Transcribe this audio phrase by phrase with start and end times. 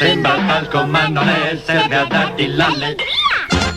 [0.00, 2.96] Sembra talco ma non è, serve a darti l'alle.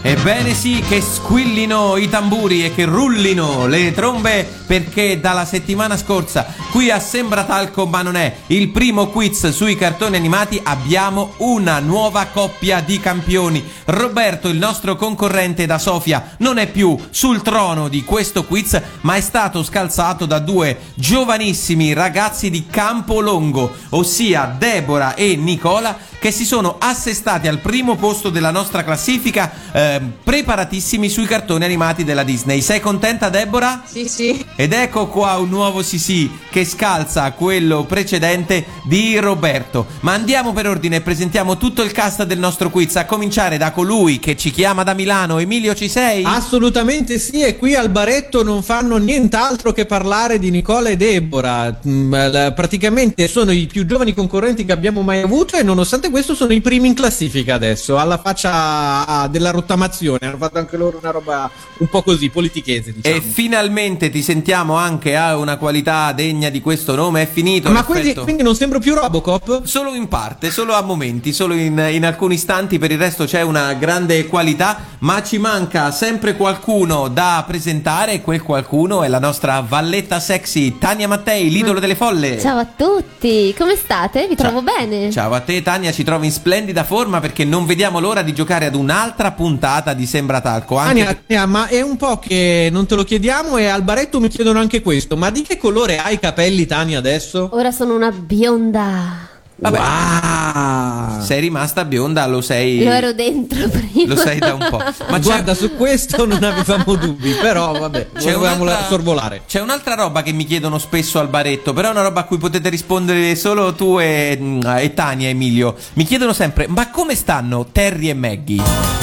[0.05, 6.45] Ebbene sì, che squillino i tamburi e che rullino le trombe perché dalla settimana scorsa
[6.71, 11.79] qui a Sembra Talco ma non è il primo quiz sui cartoni animati abbiamo una
[11.79, 13.63] nuova coppia di campioni.
[13.85, 19.15] Roberto, il nostro concorrente da Sofia, non è più sul trono di questo quiz ma
[19.15, 26.45] è stato scalzato da due giovanissimi ragazzi di Campolongo, ossia Deborah e Nicola che si
[26.45, 29.92] sono assestati al primo posto della nostra classifica, eh,
[30.23, 32.61] preparatissimi sui cartoni animati della Disney.
[32.61, 33.83] Sei contenta, Deborah?
[33.85, 34.45] Sì, sì.
[34.55, 39.85] Ed ecco qua un nuovo Sisi che scalza quello precedente di Roberto.
[40.01, 43.71] Ma andiamo per ordine e presentiamo tutto il cast del nostro quiz, a cominciare da
[43.71, 45.39] colui che ci chiama da Milano.
[45.39, 46.23] Emilio, ci sei?
[46.23, 51.79] Assolutamente sì, e qui al baretto non fanno nient'altro che parlare di Nicola e Deborah.
[51.87, 56.35] Mm, l- praticamente sono i più giovani concorrenti che abbiamo mai avuto e nonostante questo
[56.35, 59.82] sono i primi in classifica adesso, alla faccia della rottamazione.
[59.83, 63.15] Hanno fatto anche loro una roba un po' così, politichese, diciamo.
[63.15, 67.23] E finalmente ti sentiamo anche a una qualità degna di questo nome.
[67.23, 67.69] È finito.
[67.69, 69.65] Ma quindi, quindi non sembro più Robocop?
[69.65, 73.41] Solo in parte, solo a momenti, solo in, in alcuni istanti, per il resto c'è
[73.41, 79.19] una grande qualità, ma ci manca sempre qualcuno da presentare e quel qualcuno è la
[79.19, 82.39] nostra valletta sexy, Tania Mattei, l'idolo delle folle.
[82.39, 84.27] Ciao a tutti, come state?
[84.27, 84.77] Vi trovo Ciao.
[84.77, 85.11] bene.
[85.11, 88.65] Ciao a te Tania, ci trovi in splendida forma perché non vediamo l'ora di giocare
[88.65, 90.77] ad un'altra puntata di Sembra Talco.
[90.77, 91.01] Anche...
[91.01, 94.27] Ania, Ania, ma è un po' che non te lo chiediamo e al baretto mi
[94.29, 95.17] chiedono anche questo.
[95.17, 97.49] Ma di che colore hai i capelli, Tania, adesso?
[97.53, 99.29] Ora sono una bionda.
[99.55, 101.21] Vabbè, Wow.
[101.21, 102.83] sei rimasta bionda, lo sei...
[102.83, 104.07] Lo ero dentro prima.
[104.13, 104.81] Lo sei da un po'.
[105.09, 109.43] Ma guarda, su questo non avevamo dubbi, però vabbè, C'è un'altra- sorvolare.
[109.47, 112.37] C'è un'altra roba che mi chiedono spesso al baretto, però è una roba a cui
[112.37, 115.75] potete rispondere solo tu e, mm, e Tania Emilio.
[115.93, 119.02] Mi chiedono sempre: ma come stanno Terry e Maggie?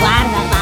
[0.00, 0.57] Guarda, ma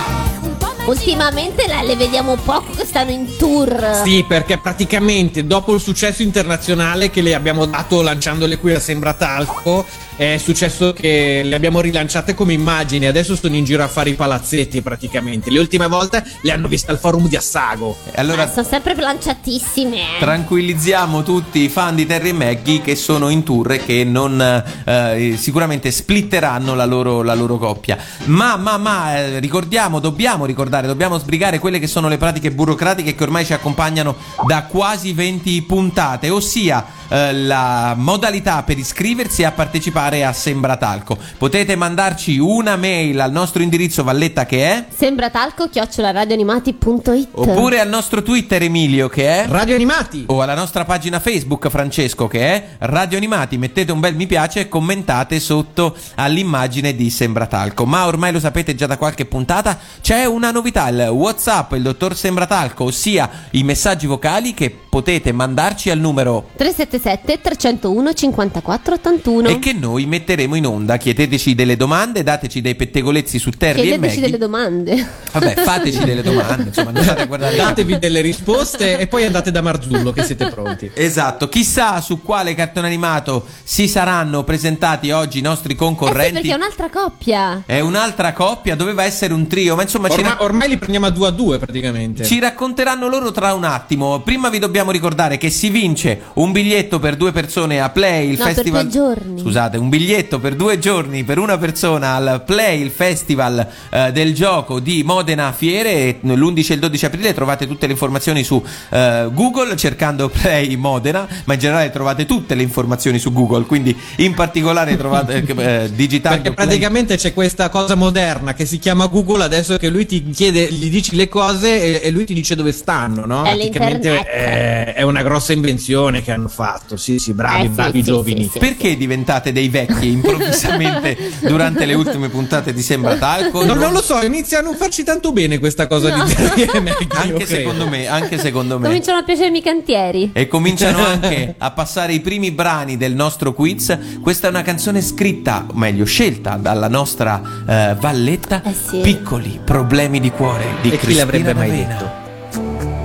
[0.86, 4.00] ultimamente la- le vediamo poco che stanno in tour.
[4.04, 9.12] Sì, perché praticamente dopo il successo internazionale che le abbiamo dato lanciandole qui a Sembra
[9.14, 9.84] Talco,
[10.16, 13.04] è successo che le abbiamo rilanciate come immagini.
[13.06, 15.50] Adesso sono in giro a fare i palazzetti praticamente.
[15.50, 17.96] Le ultime volte le hanno viste al forum di Assago.
[18.06, 18.46] E Allora.
[18.46, 19.96] Ma sono sempre lanciatissime.
[19.96, 20.18] eh.
[20.20, 24.40] Tranquillizziamo tutti i fan di Terry e Maggie che sono in tour e che non
[24.86, 27.98] eh, sicuramente splitteranno la loro, la loro coppia.
[28.26, 33.14] Ma, ma, ma, eh, ricordiamo, dobbiamo ricordare, dobbiamo sbrigare quelle che sono le pratiche burocratiche
[33.14, 34.16] che ormai ci accompagnano
[34.46, 41.16] da quasi 20 puntate, ossia eh, la modalità per iscriversi a partecipare a Sembra Talco.
[41.38, 47.88] Potete mandarci una mail al nostro indirizzo valletta che è, Sembra talco chioccioladioanimati.it oppure al
[47.88, 49.46] nostro Twitter Emilio che è...
[49.48, 50.24] Radio Animati!
[50.26, 54.60] o alla nostra pagina Facebook Francesco che è Radio Animati, mettete un bel mi piace
[54.60, 57.86] e commentate sotto all'immagine di Sembratalco.
[57.86, 62.16] Ma ormai lo sapete già da qualche puntata, c'è una novità, il WhatsApp, il dottor
[62.16, 69.58] Sembratalco, ossia i messaggi vocali che potete mandarci al numero 377 301 54 81 e
[69.58, 70.96] che noi metteremo in onda.
[70.96, 74.20] Chiedeteci delle domande, dateci dei pettegolezzi su Terry e Chiedeteci Maggie.
[74.20, 75.06] delle domande.
[75.32, 80.12] Vabbè, fateci delle domande, insomma, a guardare Datevi delle risposte e poi andate da Marzullo
[80.12, 80.90] che siete pronti.
[80.94, 86.32] Esatto, chissà su quale cartone animato si saranno presentati oggi i nostri Eh sì, concorrenti.
[86.32, 87.62] perché è un'altra coppia.
[87.66, 91.10] È un'altra coppia, doveva essere un trio, ma insomma ci, Ormai, ormai li prendiamo a
[91.10, 92.24] due a due praticamente.
[92.24, 94.20] ci racconteranno loro tra un attimo.
[94.20, 98.38] Prima vi dobbiamo ricordare che si vince un biglietto per due persone a Play, il
[98.38, 98.82] No, per festival.
[98.86, 99.40] due giorni.
[99.40, 104.34] Scusate, un biglietto per due giorni per una persona al Play, il festival eh, del
[104.34, 105.90] gioco di Modena Fiere.
[105.92, 110.74] E L'11 e il 12 aprile trovate tutte le informazioni su eh, Google cercando Play
[110.76, 113.64] Modena, ma in generale trovate tutte le informazioni su Google.
[113.66, 118.78] Quindi in particolare trovate eh, digitando Perché Play- praticamente c'è questa cosa moderna che si
[118.78, 122.34] chiama Google adesso che lui ti chiede, gli dici le cose e, e lui ti
[122.34, 123.42] dice dove stanno, no?
[123.44, 124.26] È Praticamente l'internet.
[124.34, 126.96] è, è una grossa invenzione che hanno fatto.
[126.96, 128.42] Sì, sì, bravi, Eh, sì, bravi sì, giovani.
[128.44, 128.58] sì, sì.
[128.58, 131.16] Perché diventate dei vecchi improvvisamente
[131.46, 133.64] durante le ultime puntate di Sembra Talco?
[133.64, 136.24] No, non lo so, inizia a non farci tanto bene questa cosa No.
[136.24, 136.70] di io
[137.10, 137.46] Anche credo.
[137.46, 138.86] secondo me, anche secondo me.
[138.86, 140.30] Cominciano a piacermi i cantieri.
[140.32, 143.96] E cominciano anche a passare i primi brani del nostro quiz.
[144.20, 148.62] Questa è una canzone scritta, o meglio, scelta dalla nostra eh, Valletta.
[148.62, 148.98] Eh sì.
[149.00, 151.94] Piccoli problemi di cuore di E chi l'avrebbe Cristina mai D'Avena.
[151.94, 152.24] detto?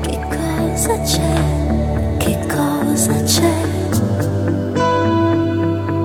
[0.01, 1.33] Che cosa c'è?
[2.17, 3.53] Che cosa c'è?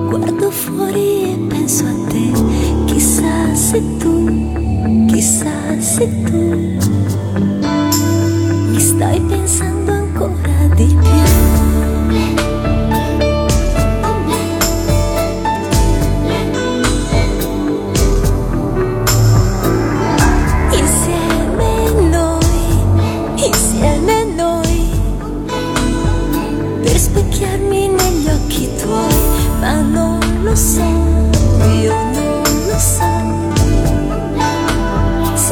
[0.09, 2.31] Guardo fuori e penso a te.
[2.85, 6.77] Chissà se tu, chissà se tu
[8.69, 9.66] mi stai pensando
[30.57, 30.81] Se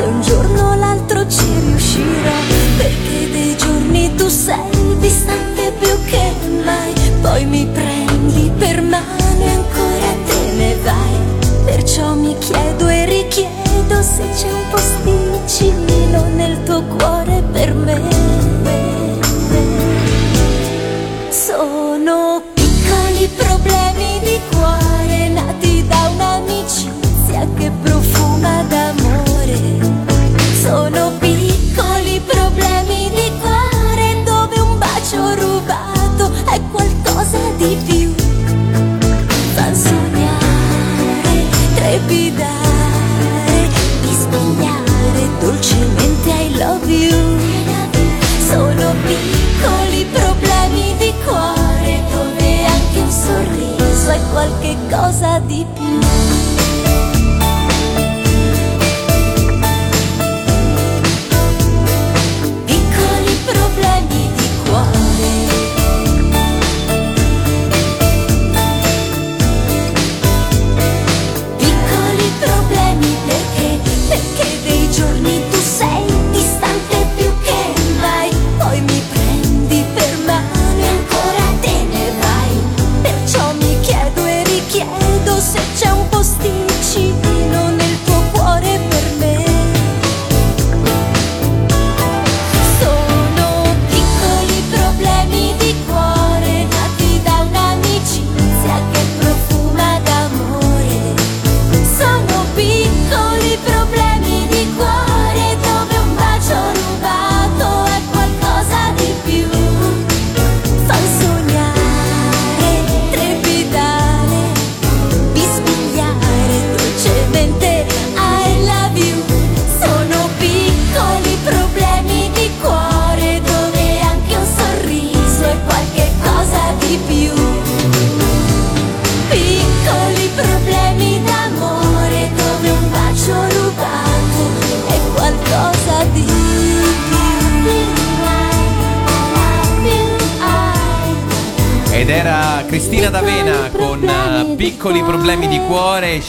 [0.01, 2.31] un giorno o l'altro ci riuscirò,
[2.75, 9.47] perché dei giorni tu sei distante più che mai, poi mi prendi per mano e
[9.47, 11.19] ancora te ne vai.
[11.65, 14.54] Perciò mi chiedo e richiedo se c'è
[55.63, 56.04] cosa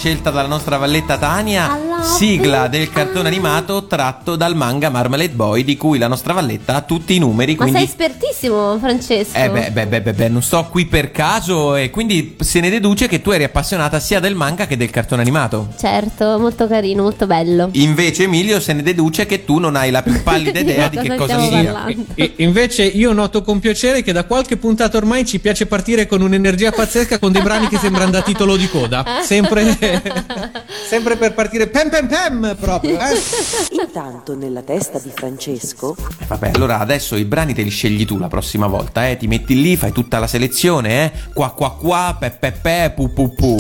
[0.07, 5.77] scelta dalla nostra Valletta Tania, sigla del cartone animato tratto dal manga Marmalade Boy, di
[5.77, 7.57] cui la nostra Valletta ha tutti i numeri.
[7.57, 9.37] Ma Quindi sei espertissimo, Francesco.
[9.37, 12.69] Eh beh, beh, beh, beh, beh, non sto qui per caso e quindi se ne
[12.71, 15.69] deduce che tu eri appassionata sia del manga che del cartone animato.
[15.79, 17.69] Certo, molto carino, molto bello.
[17.73, 21.09] Invece Emilio se ne deduce che tu non hai la più pallida idea di Di
[21.09, 21.87] che cosa sia.
[22.15, 26.21] E- invece io noto con piacere che da qualche puntata ormai ci piace partire con
[26.21, 29.05] un'energia pazzesca con dei brani che sembrano da titolo di coda.
[29.23, 29.77] Sempre,
[30.89, 32.99] sempre per partire pem pem pem proprio.
[32.99, 33.19] eh.
[33.71, 38.17] Intanto nella testa di Francesco Eh, Vabbè, allora adesso i brani te li scegli tu
[38.27, 39.17] la prossima volta, eh?
[39.17, 41.13] Ti metti lì, fai tutta la selezione, eh?
[41.33, 43.57] Qua qua qua, pe pe pe, pu pu pu.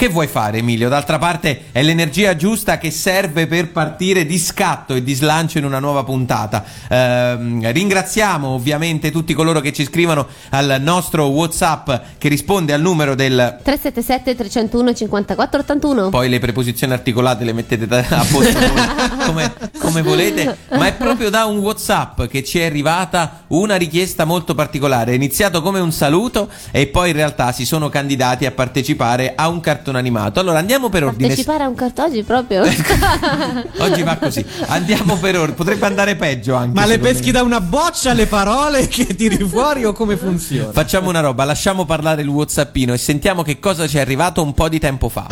[0.00, 0.88] Che vuoi fare, Emilio?
[0.88, 5.66] D'altra parte è l'energia giusta che serve per partire di scatto e di slancio in
[5.66, 6.64] una nuova puntata.
[6.88, 13.14] Ehm, ringraziamo ovviamente tutti coloro che ci scrivono al nostro WhatsApp che risponde al numero
[13.14, 16.08] del 377 301 54 81.
[16.08, 18.58] poi le preposizioni articolate le mettete a posto
[19.26, 24.24] come, come volete, ma è proprio da un WhatsApp che ci è arrivata una richiesta
[24.24, 25.12] molto particolare.
[25.12, 29.48] È iniziato come un saluto e poi in realtà si sono candidati a partecipare a
[29.48, 30.40] un cartone cartone animato.
[30.40, 31.28] Allora andiamo per ordine.
[31.28, 32.62] Partecipare a un cartoggi proprio.
[33.78, 34.44] Oggi va così.
[34.66, 35.56] Andiamo per ordine.
[35.56, 36.78] Potrebbe andare peggio anche.
[36.78, 37.32] Ma le peschi me.
[37.32, 40.72] da una boccia le parole che tiri fuori o come funziona?
[40.72, 44.54] Facciamo una roba, lasciamo parlare il Whatsappino e sentiamo che cosa ci è arrivato un
[44.54, 45.26] po' di tempo fa.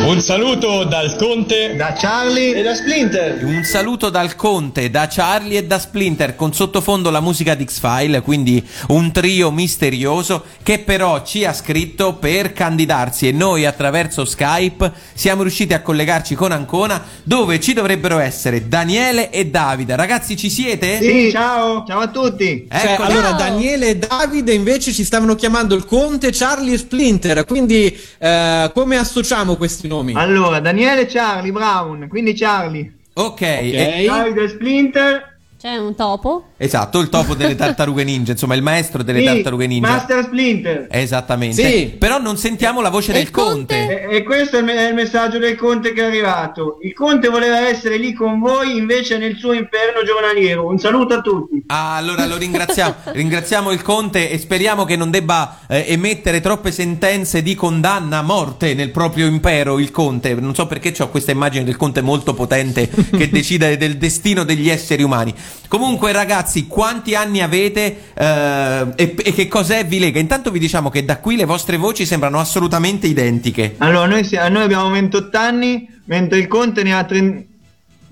[0.00, 3.44] Un saluto dal Conte, da Charlie e da Splinter.
[3.44, 8.22] Un saluto dal Conte, da Charlie e da Splinter, con sottofondo la musica di X-File,
[8.22, 14.90] quindi un trio misterioso che però ci ha scritto per candidarsi e noi attraverso Skype
[15.12, 19.94] siamo riusciti a collegarci con Ancona dove ci dovrebbero essere Daniele e Davide.
[19.94, 21.00] Ragazzi, ci siete?
[21.02, 22.66] Sì, ciao, ciao a tutti.
[22.70, 23.10] Cioè, Eccoli.
[23.10, 27.44] allora Daniele e Davide invece ci stavano chiamando il Conte, Charlie e Splinter.
[27.44, 29.96] Quindi, eh, come associamo questi nomi?
[30.14, 32.92] Allora, Daniele Charlie Brown, quindi Charlie.
[33.14, 35.37] Ok, e- Davide Splinter.
[35.60, 36.50] C'è un topo.
[36.56, 39.88] esatto, il topo delle tartarughe ninja, insomma il maestro delle tartarughe ninja.
[39.88, 40.86] Master Splinter.
[40.88, 41.68] Esattamente.
[41.68, 41.86] Sì.
[41.98, 43.76] Però non sentiamo la voce E del Conte?
[43.76, 44.08] Conte.
[44.08, 46.78] E, e questo è il, me- è il messaggio del Conte che è arrivato.
[46.82, 50.64] Il Conte voleva essere lì con voi, invece nel suo inferno giornaliero.
[50.64, 51.64] Un saluto a tutti.
[51.66, 52.94] Ah, allora lo ringraziamo.
[53.10, 58.22] ringraziamo il Conte e speriamo che non debba eh, emettere troppe sentenze di condanna a
[58.22, 59.80] morte nel proprio impero.
[59.80, 63.96] Il Conte, non so perché ho questa immagine del Conte molto potente che decide del
[63.96, 65.34] destino degli esseri umani.
[65.68, 70.18] Comunque, ragazzi, quanti anni avete eh, e, e che cos'è vi lega?
[70.18, 73.74] Intanto vi diciamo che da qui le vostre voci sembrano assolutamente identiche.
[73.78, 77.46] Allora, noi, si- noi abbiamo 28 anni, mentre il Conte ne ha tre-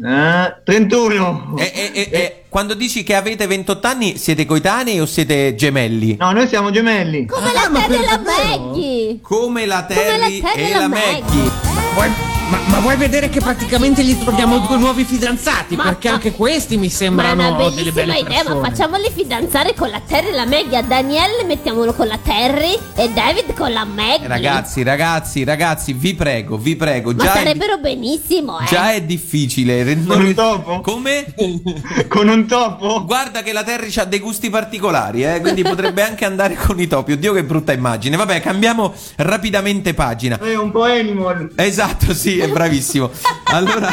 [0.05, 1.55] eh, 31.
[1.59, 6.17] E, e- e- e quando dici che avete 28 anni, siete coetanei o siete gemelli?
[6.19, 7.25] No, noi siamo gemelli.
[7.27, 8.21] Come Ah, la ma terra e la?
[8.59, 9.19] Maggie.
[9.23, 11.51] Come la Terry Terry e la la Maggie.
[11.97, 12.26] Maggie.
[12.49, 15.75] Ma, ma vuoi vedere che praticamente gli troviamo due nuovi fidanzati?
[15.75, 18.69] Ma- perché anche questi mi Ma è sembrano una delle belle idea, ma persone.
[18.69, 20.77] facciamoli fidanzare con la Terry e la Maggie.
[20.77, 24.29] A Daniele mettiamolo con la Terry e David con la Maggie.
[24.29, 27.13] Ragazzi, ragazzi, ragazzi, vi prego, vi prego.
[27.13, 28.65] Ma Già è, sarebbero benissimo, eh.
[28.67, 29.85] già è difficile.
[30.07, 30.81] Con un topo?
[30.83, 31.25] Come?
[32.07, 33.05] Con un topo?
[33.05, 36.87] Guarda che la Terry ha dei gusti particolari, eh, quindi potrebbe anche andare con i
[36.87, 37.13] topi.
[37.13, 38.17] Oddio, che brutta immagine.
[38.17, 40.39] Vabbè, cambiamo rapidamente pagina.
[40.39, 41.51] È un po' animal.
[41.57, 43.11] Esatto, sì, è bravissimo.
[43.45, 43.89] Allora,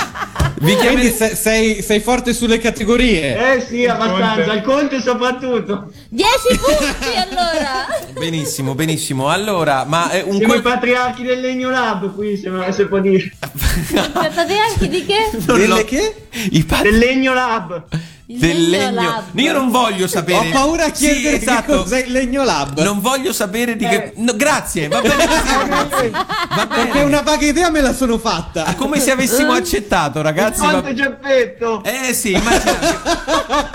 [0.56, 1.16] vi Quindi chiameremo.
[1.16, 3.56] se- sei, sei forte sulle categorie.
[3.56, 4.54] Eh sì, abbastanza.
[4.54, 5.92] Il Conte soprattutto.
[6.10, 7.86] 10 punti allora.
[8.14, 9.30] Benissimo, benissimo.
[9.30, 13.00] Allora, ma eh, un Siamo i que- patriarchi del Legno Lab qui, se, se può
[13.00, 13.32] dire.
[13.40, 15.30] Aspettate anche di che?
[15.38, 16.16] Delle che?
[16.52, 17.84] I pa- Del Legno Lab.
[18.26, 19.02] Il del Legno legno.
[19.02, 19.38] Lab.
[19.40, 20.48] Io non voglio sapere.
[20.48, 21.72] Ho paura a Sì, chiedere esatto.
[21.74, 22.82] che cos'è il legno lab.
[22.82, 23.96] Non voglio sapere di che.
[23.96, 24.14] Eh.
[24.18, 25.26] no, grazie, va bene.
[26.54, 27.04] Va Perché bene.
[27.04, 28.76] una vaga idea me la sono fatta.
[28.76, 30.62] Come se avessimo accettato, ragazzi.
[30.62, 31.84] va- Conte Geppetto.
[31.84, 33.02] Eh sì, immaginate.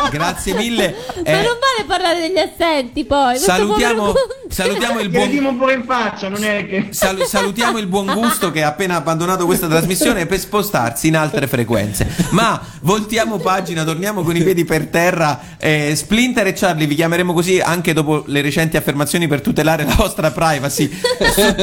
[0.11, 0.95] Grazie mille.
[1.17, 3.37] Ma Eh, non vale parlare degli assenti poi.
[3.39, 4.13] salutiamo,
[4.49, 5.25] salutiamo il buon.
[5.27, 6.87] vediamo pure in faccia, non è che...
[6.91, 11.47] Salu- salutiamo il buon gusto che ha appena abbandonato questa trasmissione per spostarsi in altre
[11.47, 12.07] frequenze.
[12.31, 15.41] Ma voltiamo pagina, torniamo con i piedi per terra.
[15.59, 19.95] Eh, Splinter e Charlie vi chiameremo così anche dopo le recenti affermazioni per tutelare la
[19.95, 20.89] vostra privacy.
[20.89, 21.55] Su,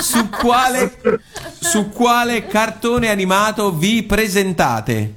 [0.00, 0.92] su quale,
[1.58, 5.14] su quale cartone animato vi presentate?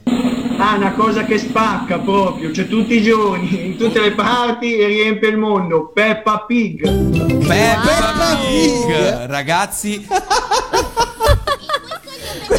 [0.57, 4.85] Ah, una cosa che spacca proprio, cioè tutti i giorni, in tutte le parti e
[4.85, 5.91] riempie il mondo.
[5.91, 6.81] Peppa Pig.
[7.47, 8.13] Peppa
[8.45, 8.85] Pig.
[8.85, 10.07] Pig, ragazzi.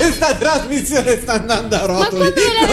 [0.02, 2.32] Questa trasmissione sta andando a rotoli.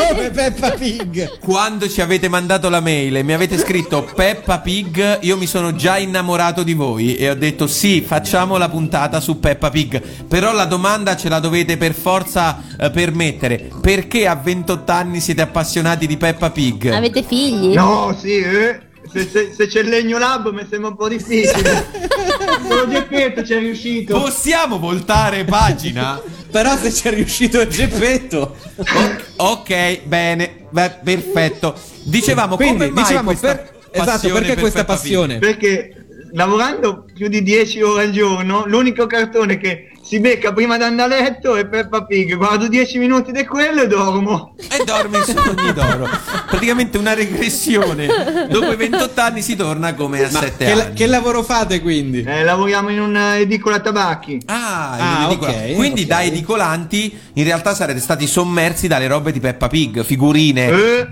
[0.10, 1.38] come Peppa Pig.
[1.38, 5.76] Quando ci avete mandato la mail e mi avete scritto Peppa Pig, io mi sono
[5.76, 10.02] già innamorato di voi e ho detto sì, facciamo la puntata su Peppa Pig.
[10.28, 13.70] Però la domanda ce la dovete per forza eh, permettere.
[13.80, 16.88] Perché a 28 anni siete appassionati di Peppa Pig?
[16.88, 17.76] Avete figli?
[17.76, 18.88] No, sì, eh.
[19.12, 21.88] Se, se- se c'è il Legno Lab mi sembra un po' difficile.
[22.68, 24.20] Solo Geppetto ci è riuscito.
[24.20, 26.22] Possiamo voltare pagina?
[26.52, 28.56] Però se c'è riuscito il Geppetto.
[28.78, 31.76] O- ok, bene, beh, perfetto.
[32.04, 35.38] Dicevamo Quindi, come mai dicevamo, questa per- esatto, perché per questa passione?
[35.40, 35.94] Perché
[36.34, 41.18] lavorando più di 10 ore al giorno, l'unico cartone che si becca prima di andare
[41.18, 42.36] a letto è Peppa Pig.
[42.36, 44.56] Guardo 10 minuti di quello e dormo.
[44.58, 46.10] E dormi in sogni d'oro.
[46.50, 48.08] Praticamente una regressione.
[48.50, 50.94] Dopo i 28 anni si torna come a Ma 7 che, anni.
[50.96, 52.24] che lavoro fate quindi?
[52.24, 54.42] Eh, lavoriamo in una edicola tabacchi.
[54.48, 54.88] Ah,
[55.20, 56.08] Ah, edicola- ok, quindi ok.
[56.08, 61.08] da edicolanti in realtà sarete stati sommersi dalle robe di Peppa Pig, figurine, Eh.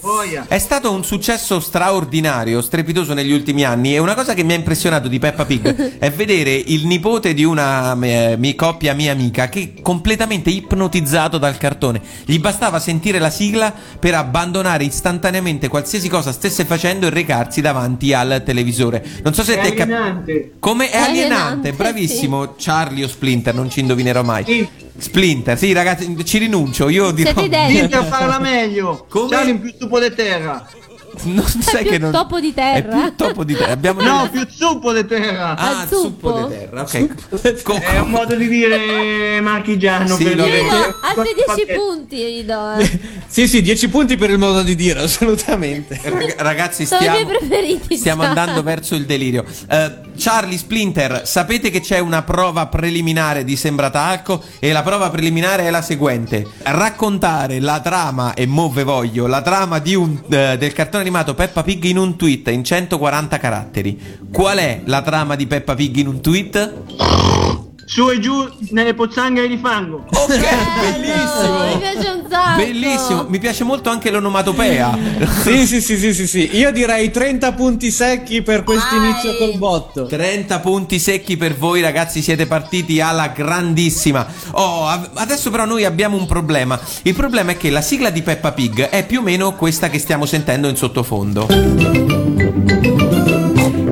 [0.00, 0.44] Boia.
[0.46, 4.56] È stato un successo straordinario, strepitoso negli ultimi anni e una cosa che mi ha
[4.56, 9.48] impressionato di Peppa Pig è vedere il nipote di una eh, mi coppia mia amica
[9.48, 12.00] che completamente ipnotizzato dal cartone.
[12.24, 18.12] Gli bastava sentire la sigla per abbandonare istantaneamente qualsiasi cosa stesse facendo e recarsi davanti
[18.12, 19.04] al televisore.
[19.22, 20.52] Non so se È te cap- alienante.
[20.58, 24.44] come è È alienante, alienante, bravissimo Charlie o Splinter, non ci indovinerò mai.
[24.44, 24.68] Sì.
[24.96, 29.06] Splinter, sì ragazzi, ci rinuncio, io dirò Siete parla meglio.
[29.08, 29.30] Come?
[29.30, 30.68] Charlie in più stupo di terra.
[31.24, 32.78] non sai più che non topo di terra.
[32.78, 33.72] È più topo di terra.
[33.72, 35.56] Abbiamo No, più zuppo di terra.
[35.56, 35.96] Ah, zuppo
[36.30, 36.46] zuppo?
[36.48, 37.62] di terra, ok.
[37.62, 40.60] Co- È un modo di dire marchigiano Sì, per lo dire-
[41.02, 41.80] altri 10 Pacchetto.
[41.80, 42.72] punti gli do.
[42.74, 43.00] eh.
[43.26, 46.00] Sì, sì, 10 punti per il modo di dire, assolutamente.
[46.02, 47.96] Rag- ragazzi, Sono i stiamo, miei preferiti.
[47.96, 49.44] stiamo andando verso il delirio.
[49.68, 55.64] Eh, Charlie Splinter, sapete che c'è una prova preliminare di Sembratalco e la prova preliminare
[55.66, 60.72] è la seguente: raccontare la trama e move voglio la trama di un, eh, del
[60.72, 64.18] cartone animato Peppa Pig in un tweet in 140 caratteri.
[64.30, 67.69] Qual è la trama di Peppa Pig in un tweet?
[67.90, 70.04] Su e giù nelle pozzanghere di fango.
[70.14, 72.56] Ok, Bello, Mi piace un sacco.
[72.56, 74.96] Bellissimo, mi piace molto anche l'onomatopea.
[75.42, 76.50] Sì, sì, sì, sì, sì, sì.
[76.52, 80.06] Io direi 30 punti secchi per questo inizio col botto.
[80.06, 84.24] 30 punti secchi per voi ragazzi, siete partiti alla grandissima.
[84.52, 86.78] Oh, adesso però noi abbiamo un problema.
[87.02, 89.98] Il problema è che la sigla di Peppa Pig è più o meno questa che
[89.98, 91.48] stiamo sentendo in sottofondo.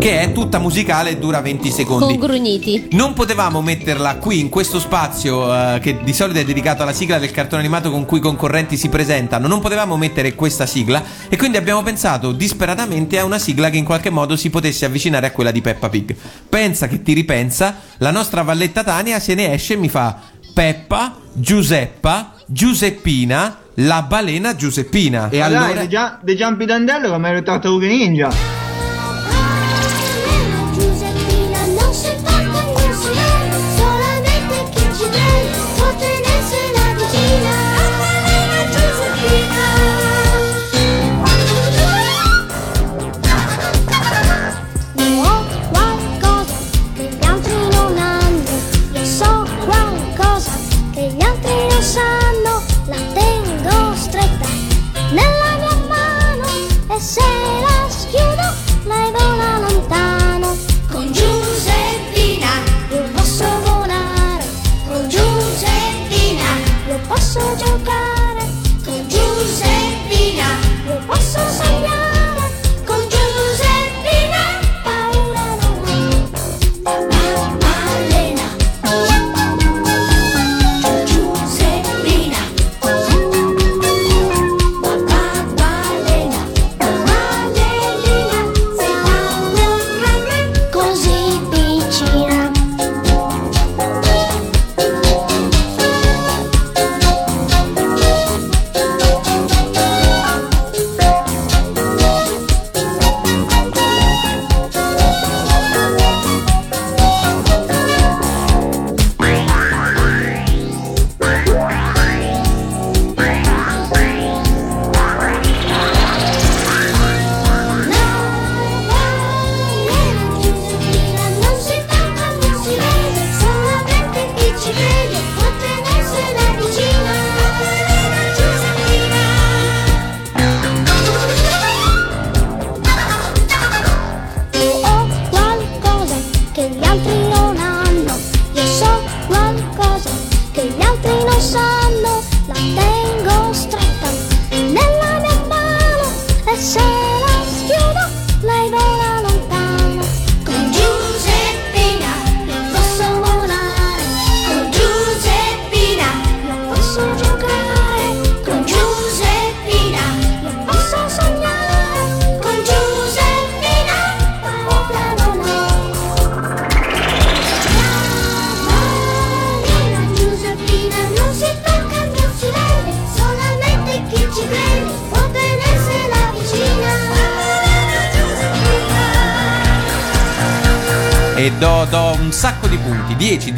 [0.09, 2.17] Che è tutta musicale e dura 20 secondi.
[2.17, 2.89] Con grugniti.
[2.93, 7.19] Non potevamo metterla qui in questo spazio eh, che di solito è dedicato alla sigla
[7.19, 9.47] del cartone animato con cui i concorrenti si presentano.
[9.47, 13.85] Non potevamo mettere questa sigla e quindi abbiamo pensato disperatamente a una sigla che in
[13.85, 16.17] qualche modo si potesse avvicinare a quella di Peppa Pig.
[16.49, 20.23] Pensa che ti ripensa, la nostra valletta Tania se ne esce e mi fa
[20.55, 25.29] Peppa, Giuseppa, Giuseppina, la balena Giuseppina.
[25.29, 28.68] E allora Dai, De, Gia- De Giampi Dandello che meglio tartarughe ninja.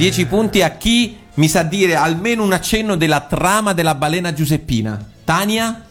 [0.00, 4.32] 10, 10 punti a chi mi sa dire almeno un accenno della trama della balena
[4.32, 4.98] Giuseppina.
[5.24, 5.84] Tania?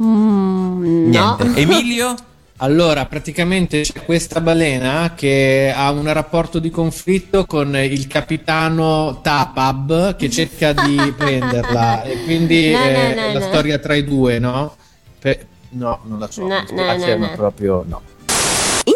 [0.00, 1.36] Mm, no.
[1.38, 1.60] Niente.
[1.60, 2.14] Emilio?
[2.60, 10.16] Allora, praticamente c'è questa balena che ha un rapporto di conflitto con il capitano Tapab
[10.16, 13.46] che cerca di prenderla e quindi No, no, eh, no, la no.
[13.46, 14.74] storia tra i due, no?
[15.20, 16.48] Pe- no, non la so.
[16.48, 17.36] No, mi spiace, no, no, ma no.
[17.36, 18.02] proprio no.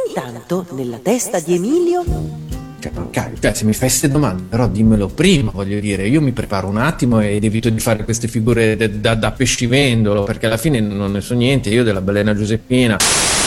[0.09, 2.05] Intanto, nella testa di Emilio,
[3.11, 6.07] Cioè, cioè, se mi fai queste domande, però dimmelo prima, voglio dire.
[6.09, 10.25] Io mi preparo un attimo ed evito di fare queste figure de- da, da pescivendolo,
[10.25, 11.69] perché alla fine non ne so niente.
[11.71, 12.97] Io della balena Giuseppina.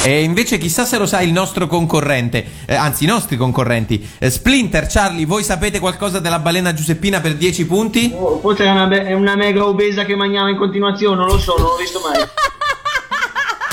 [0.03, 4.07] E invece chissà se lo sa il nostro concorrente, eh, anzi i nostri concorrenti.
[4.19, 8.13] Eh, Splinter, Charlie, voi sapete qualcosa della balena Giuseppina per 10 punti?
[8.15, 11.39] Oh, forse è una, be- è una mega obesa che mangiava in continuazione, non lo
[11.39, 12.21] so, non l'ho visto mai.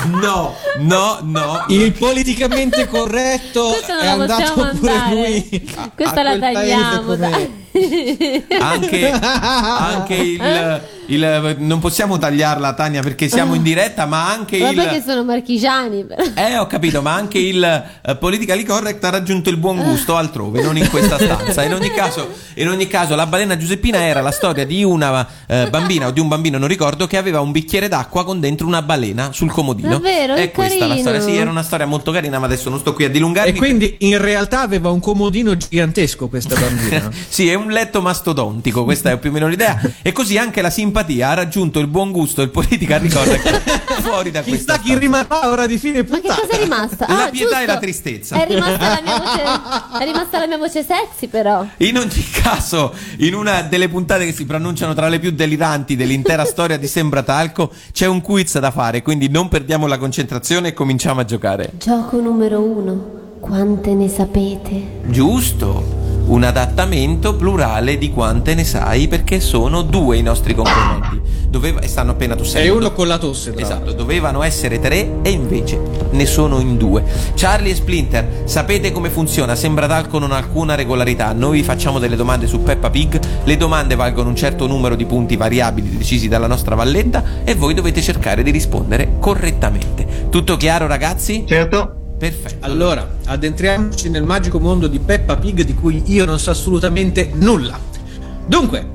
[0.05, 1.65] No, no, no.
[1.67, 5.15] Il politicamente corretto Questa è la andato possiamo pure andare.
[5.19, 5.71] lui.
[5.95, 7.62] Questa la tagliamo, dai.
[8.59, 14.69] Anche, anche il, il- Non possiamo tagliarla, Tania, perché siamo in diretta, ma anche Ma
[14.69, 14.75] il.
[14.75, 16.05] perché sono marchigiani?
[16.05, 16.23] però.
[16.35, 20.61] Eh, ho capito, ma anche il eh, politically correct ha raggiunto il buon gusto altrove,
[20.61, 21.63] non in questa stanza.
[21.63, 25.67] In ogni caso, in ogni caso la balena Giuseppina era la storia di una eh,
[25.69, 28.81] bambina o di un bambino, non ricordo, che aveva un bicchiere d'acqua con dentro una
[28.81, 29.89] balena sul comodino.
[29.89, 30.35] Davvero?
[30.35, 30.99] È questa la carino.
[31.01, 31.21] storia.
[31.21, 33.51] Sì, era una storia molto carina, ma adesso non sto qui a dilungarmi.
[33.51, 37.09] E quindi in realtà aveva un comodino gigantesco questa bambina.
[37.33, 39.79] Sì, è un letto mastodontico, questa è più o meno l'idea.
[40.01, 44.31] E così anche la simpatia ha raggiunto il buon gusto e il politically correct fuori
[44.31, 46.41] da questa Chissà chi rimarrà ora di fine Ma che puntata.
[46.41, 47.05] cosa è rimasta?
[47.07, 47.65] La Ah, pietà e giusto.
[47.73, 48.35] la tristezza.
[48.43, 49.99] È rimasta la mia voce.
[50.03, 51.65] È rimasta la mia voce sexy, però.
[51.77, 56.45] In ogni caso, in una delle puntate che si pronunciano tra le più deliranti dell'intera
[56.45, 60.73] storia di Sembra Talco, c'è un quiz da fare, quindi non perdiamo la concentrazione e
[60.73, 61.71] cominciamo a giocare.
[61.77, 63.21] Gioco numero uno.
[63.39, 65.01] Quante ne sapete?
[65.07, 65.83] Giusto,
[66.25, 71.21] un adattamento plurale di quante ne sai, perché sono due i nostri concorrenti.
[71.49, 72.77] Doveva, e stanno appena E tossendo.
[72.77, 75.79] uno con la tosse, tra Esatto, dovevano essere tre e invece
[76.11, 77.03] ne sono in due.
[77.35, 79.53] Charlie e Splinter, sapete come funziona?
[79.55, 81.31] Sembra talco non alcuna regolarità.
[81.33, 85.05] Noi vi facciamo delle domande su Peppa Pig, le domande valgono un certo numero di
[85.05, 90.27] punti variabili decisi dalla nostra valletta e voi dovete cercare di rispondere correttamente.
[90.29, 91.43] Tutto chiaro ragazzi?
[91.47, 92.02] Certo?
[92.17, 92.65] Perfetto.
[92.65, 97.77] Allora, addentriamoci nel magico mondo di Peppa Pig di cui io non so assolutamente nulla.
[98.45, 98.87] Dunque,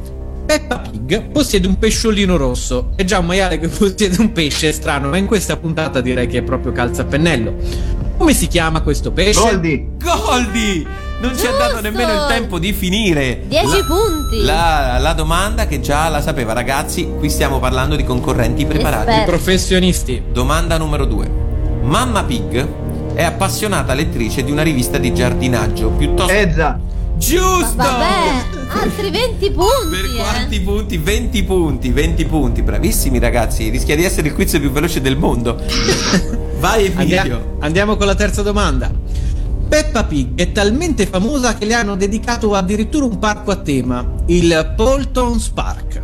[0.46, 2.92] Peppa Pig possiede un pesciolino rosso.
[2.96, 6.26] È già un maiale che possiede un pesce, è strano, ma in questa puntata direi
[6.26, 7.54] che è proprio calza a pennello.
[8.16, 9.40] Come si chiama questo pesce?
[9.40, 9.90] Goldi.
[10.02, 10.86] Goldi!
[11.20, 13.42] Non ci ha dato nemmeno il tempo di finire.
[13.46, 14.40] 10 La- punti.
[14.44, 19.08] La, la domanda che già la sapeva, ragazzi, qui stiamo parlando di concorrenti preparati.
[19.10, 19.30] Esperti.
[19.30, 20.22] Professionisti.
[20.32, 21.30] Domanda numero 2.
[21.82, 22.66] Mamma Pig
[23.18, 26.78] è appassionata lettrice di una rivista di giardinaggio piuttosto Ezza.
[27.16, 27.74] giusto.
[27.74, 29.88] Vabbè, altri 20 punti.
[29.90, 30.16] Per eh.
[30.18, 30.98] quanti punti?
[30.98, 32.62] 20 punti, 20 punti.
[32.62, 35.60] Bravissimi ragazzi, rischia di essere il quiz più veloce del mondo.
[36.60, 37.56] Vai Andia- Emilio.
[37.58, 38.88] andiamo con la terza domanda.
[39.68, 44.74] Peppa Pig è talmente famosa che le hanno dedicato addirittura un parco a tema, il
[44.76, 46.02] Polton's Park.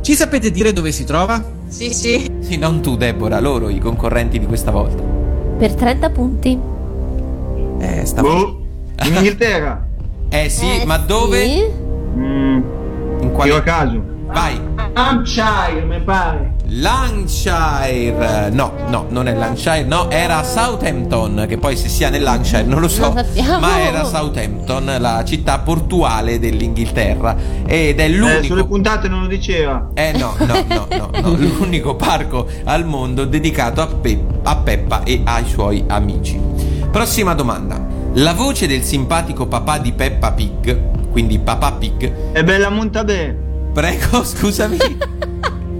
[0.00, 1.44] Ci sapete dire dove si trova?
[1.66, 2.30] Sì, sì.
[2.38, 5.21] Sì, non tu Deborah, loro i concorrenti di questa volta.
[5.62, 6.58] Per 30 punti.
[7.78, 8.58] Eh, sta Boh.
[9.06, 9.86] In Inghilterra.
[10.28, 11.44] Eh sì, Eh, ma dove?
[11.44, 11.62] sì.
[12.16, 12.56] Mm,
[13.20, 14.02] In io a quale caso.
[14.26, 14.60] Vai.
[14.94, 16.54] Hampshire, mi pare.
[16.66, 18.50] Lancashire.
[18.50, 22.80] No, no, non è Lancashire, no, era Southampton, che poi se sia nel Lancashire non
[22.80, 23.60] lo so, Non sappiamo.
[23.60, 29.28] ma era Southampton, la città portuale dell'Inghilterra ed è Eh, sulle l'unico puntate non lo
[29.28, 29.90] diceva.
[29.94, 35.02] Eh no, no, no, no, no, l'unico parco al mondo dedicato a, Pe- a Peppa
[35.04, 36.38] e ai suoi amici.
[36.90, 37.80] Prossima domanda.
[38.14, 43.34] La voce del simpatico papà di Peppa Pig, quindi Papà Pig, È bella Montabè.
[43.72, 44.76] prego, scusami.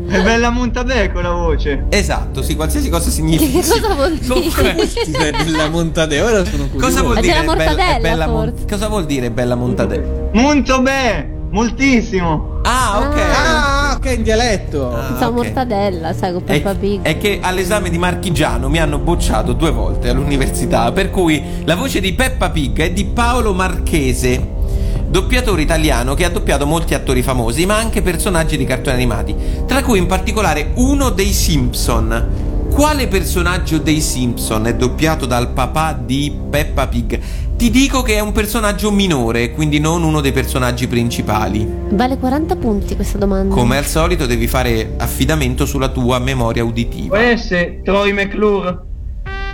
[0.09, 1.87] È bella Montabè con la voce.
[1.89, 3.61] Esatto, sì, qualsiasi cosa significa.
[3.61, 4.87] Che cosa vuol dire?
[4.87, 6.87] Sei della Montadeo, ora sono curioso.
[6.87, 10.29] cosa vuol È dire della bella- mortadella, bella mon- cosa vuol dire bella montadè?
[10.33, 11.29] Montabè.
[11.51, 12.61] Moltissimo.
[12.63, 13.17] Ah, ok.
[13.19, 13.72] Ah,
[14.03, 14.93] ok, in dialetto.
[14.95, 15.35] Ah, Pensa ok.
[15.35, 17.03] mortadella, sai, con Peppa È, Pig.
[17.03, 22.01] è che all'esame di marchigiano mi hanno bocciato due volte all'università, per cui la voce
[22.01, 24.61] di Peppa Pig è di Paolo Marchese,
[25.07, 29.35] doppiatore italiano che ha doppiato molti attori famosi, ma anche personaggi di cartoni animati,
[29.67, 32.51] tra cui in particolare uno dei Simpson.
[32.73, 37.21] Quale personaggio dei Simpson è doppiato dal papà di Peppa Pig?
[37.63, 41.65] Ti dico che è un personaggio minore, quindi non uno dei personaggi principali.
[41.91, 43.55] Vale 40 punti questa domanda.
[43.55, 47.15] Come al solito devi fare affidamento sulla tua memoria uditiva.
[47.15, 48.79] Può essere Troy McClure.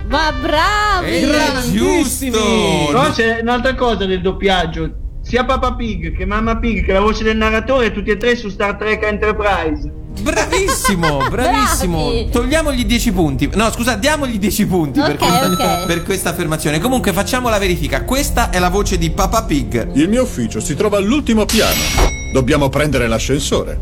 [0.07, 1.17] Ma bravi!
[1.17, 2.31] Eh, Grandissimi!
[2.31, 2.91] giusto!
[2.91, 4.91] Però c'è un'altra cosa del doppiaggio.
[5.21, 8.49] Sia Papa Pig che Mamma Pig che la voce del narratore, tutti e tre su
[8.49, 9.87] Star Trek Enterprise.
[10.21, 12.03] Bravissimo, bravissimo.
[12.09, 12.29] Bravi.
[12.29, 13.49] Togliamogli 10 punti.
[13.53, 15.47] No, scusa, diamogli 10 punti per, Ok, questa,
[15.79, 15.85] ok.
[15.85, 16.79] per questa affermazione.
[16.79, 18.03] Comunque facciamo la verifica.
[18.03, 19.91] Questa è la voce di Papa Pig.
[19.93, 21.79] Il mio ufficio si trova all'ultimo piano.
[22.33, 23.79] Dobbiamo prendere l'ascensore.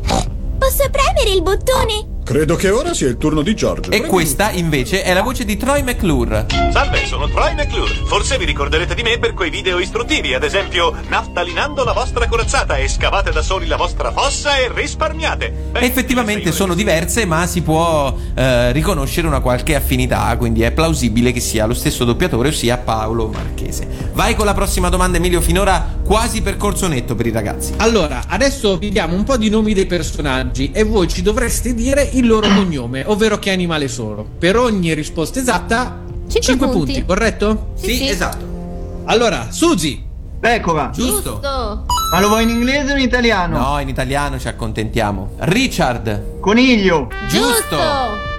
[0.58, 2.15] Posso premere il bottone?
[2.27, 3.89] Credo che ora sia il turno di Giorgio.
[3.89, 6.47] E questa invece è la voce di Troy McClure.
[6.73, 7.89] Salve, sono Troy McClure.
[8.05, 12.75] Forse vi ricorderete di me per quei video istruttivi, ad esempio naftalinando la vostra corazzata
[12.75, 15.69] e scavate da soli la vostra fossa e risparmiate.
[15.71, 21.31] Beh, Effettivamente sono diverse, ma si può eh, riconoscere una qualche affinità, quindi è plausibile
[21.31, 24.09] che sia lo stesso doppiatore, ossia Paolo Marchese.
[24.11, 25.39] Vai con la prossima domanda, Emilio.
[25.39, 27.73] Finora quasi percorso netto per i ragazzi.
[27.77, 32.09] Allora, adesso vi diamo un po' di nomi dei personaggi e voi ci dovreste dire
[32.17, 34.25] il loro cognome, ovvero che animale sono.
[34.38, 36.93] Per ogni risposta esatta, 5 punti.
[36.93, 37.06] punti.
[37.06, 37.73] corretto?
[37.75, 38.08] Sì, sì.
[38.10, 39.03] esatto.
[39.06, 40.06] Allora, Suzy,
[40.39, 40.91] Pecora.
[40.93, 41.39] Giusto.
[41.41, 43.58] Ma lo vuoi in inglese o in italiano?
[43.58, 45.32] No, in italiano ci accontentiamo.
[45.39, 46.39] Richard.
[46.39, 47.10] Coniglio.
[47.27, 47.77] Giusto.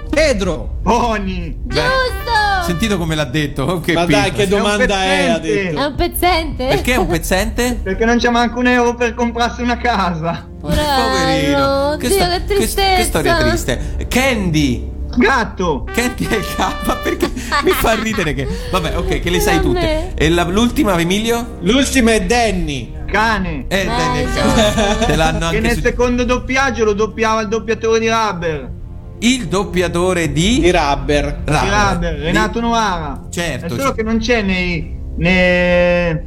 [0.09, 1.55] Pedro, Pony.
[1.65, 2.63] Giusto!
[2.65, 3.79] Sentito come l'ha detto?
[3.79, 5.29] Che Ma dai, che domanda è?
[5.29, 5.63] Ha pezzente.
[5.63, 5.79] detto.
[5.79, 6.67] È un pezzente?
[6.67, 7.79] Perché è un pezzente?
[7.83, 10.48] Perché non c'è manco un euro per comprarsi una casa.
[10.59, 11.89] Poverino.
[11.91, 12.95] Oddio, sto- che tristezza.
[12.97, 14.05] che storia triste.
[14.07, 14.97] Candy.
[15.15, 15.85] Gatto.
[15.91, 17.31] Candy è il K perché
[17.63, 18.47] mi fa ridere che.
[18.71, 20.11] Vabbè, ok, che le sai tutte.
[20.15, 21.57] E la- l'ultima, Emilio?
[21.61, 22.93] l'ultima è Danny.
[23.11, 23.65] Cane.
[23.67, 24.97] Eh, Danny è il.
[25.07, 28.71] Te l'hanno che anche nel su- secondo doppiaggio lo doppiava il doppiatore di Rubber.
[29.19, 30.59] Il doppiatore di.
[30.59, 31.41] Di Rubber.
[31.43, 32.13] Di Rubber.
[32.19, 33.25] Renato Novara.
[33.31, 36.19] Certo, È solo che non c'è nei, nei-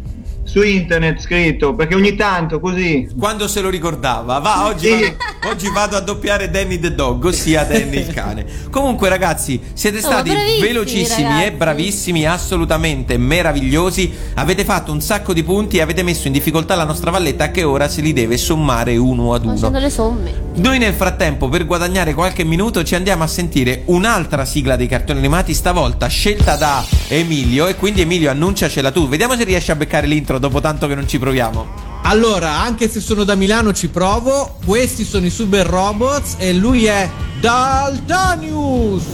[0.44, 3.08] su internet scritto, perché ogni tanto così.
[3.18, 5.00] Quando se lo ricordava, va oggi, Sì.
[5.00, 5.16] vado,
[5.50, 8.44] oggi vado a doppiare Danny the Dog, ossia Danny il cane.
[8.70, 11.44] Comunque, ragazzi, siete Oh, stati bravissimi, velocissimi ragazzi.
[11.46, 14.12] e bravissimi, assolutamente meravigliosi.
[14.34, 17.62] Avete fatto un sacco di punti e avete messo in difficoltà la nostra valletta che
[17.62, 19.78] ora se li deve sommare uno ad Facendo uno.
[19.78, 20.32] le somme.
[20.56, 25.18] Noi nel frattempo, per guadagnare qualche minuto, ci andiamo a sentire un'altra sigla dei cartoni
[25.20, 27.66] animati, stavolta scelta da Emilio.
[27.68, 29.08] E quindi Emilio annunciacela tu.
[29.08, 31.90] Vediamo se riesci a beccare l'intro dopo tanto che non ci proviamo.
[32.04, 34.56] Allora, anche se sono da Milano ci provo.
[34.64, 37.08] Questi sono i Super Robots e lui è
[37.40, 39.04] Daltanius.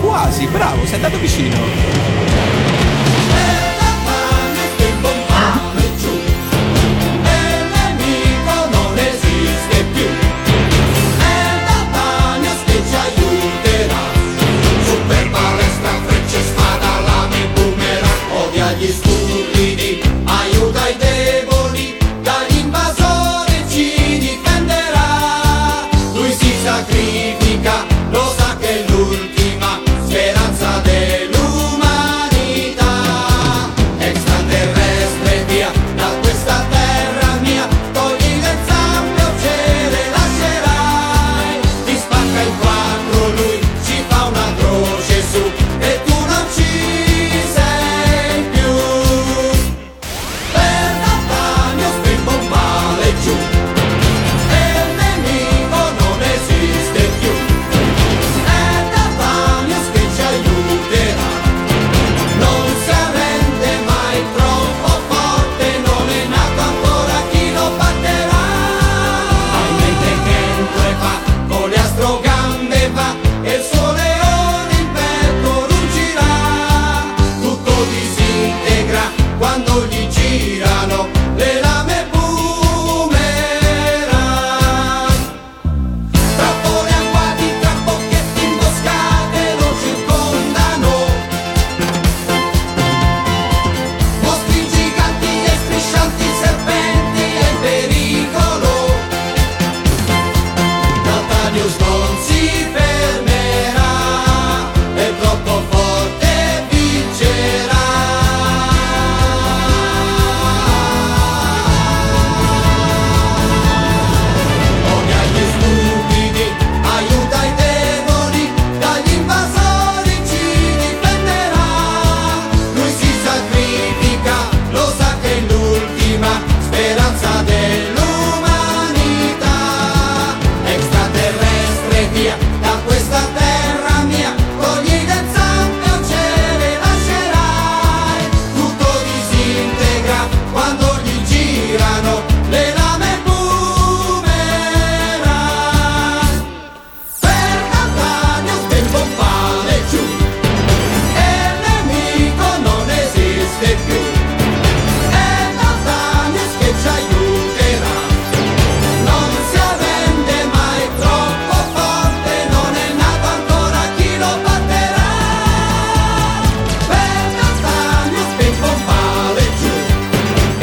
[0.00, 2.15] Quasi, bravo, sei andato vicino.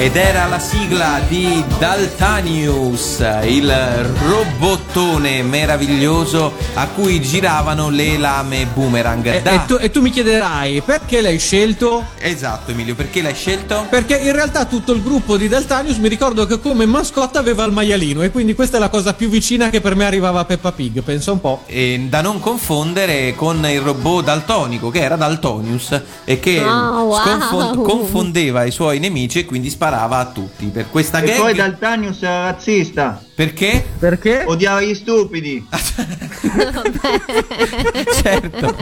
[0.03, 3.73] Ed era la sigla di Daltanius, il
[4.27, 9.25] robottone meraviglioso a cui giravano le lame boomerang.
[9.25, 12.03] E, Da- e tu, e tu mi chiederai perché l'hai scelto?
[12.19, 13.85] Esatto Emilio, perché l'hai scelto?
[13.89, 17.71] Perché in realtà tutto il gruppo di Daltanius mi ricordo che come mascotta aveva il
[17.71, 20.73] maialino e quindi questa è la cosa più vicina che per me arrivava a Peppa
[20.73, 21.63] Pig, pensa un po'.
[21.65, 27.21] E da non confondere con il robot daltonico che era Daltonius e che Oh, wow.
[27.21, 30.65] sconfon- confondeva i suoi nemici e quindi sparava a tutti.
[30.67, 33.21] Per questa E gag poi Daltanius era razzista.
[33.35, 33.83] Perché?
[33.97, 34.43] Perché?
[34.45, 35.65] Odiava gli stupidi.
[38.21, 38.75] certo,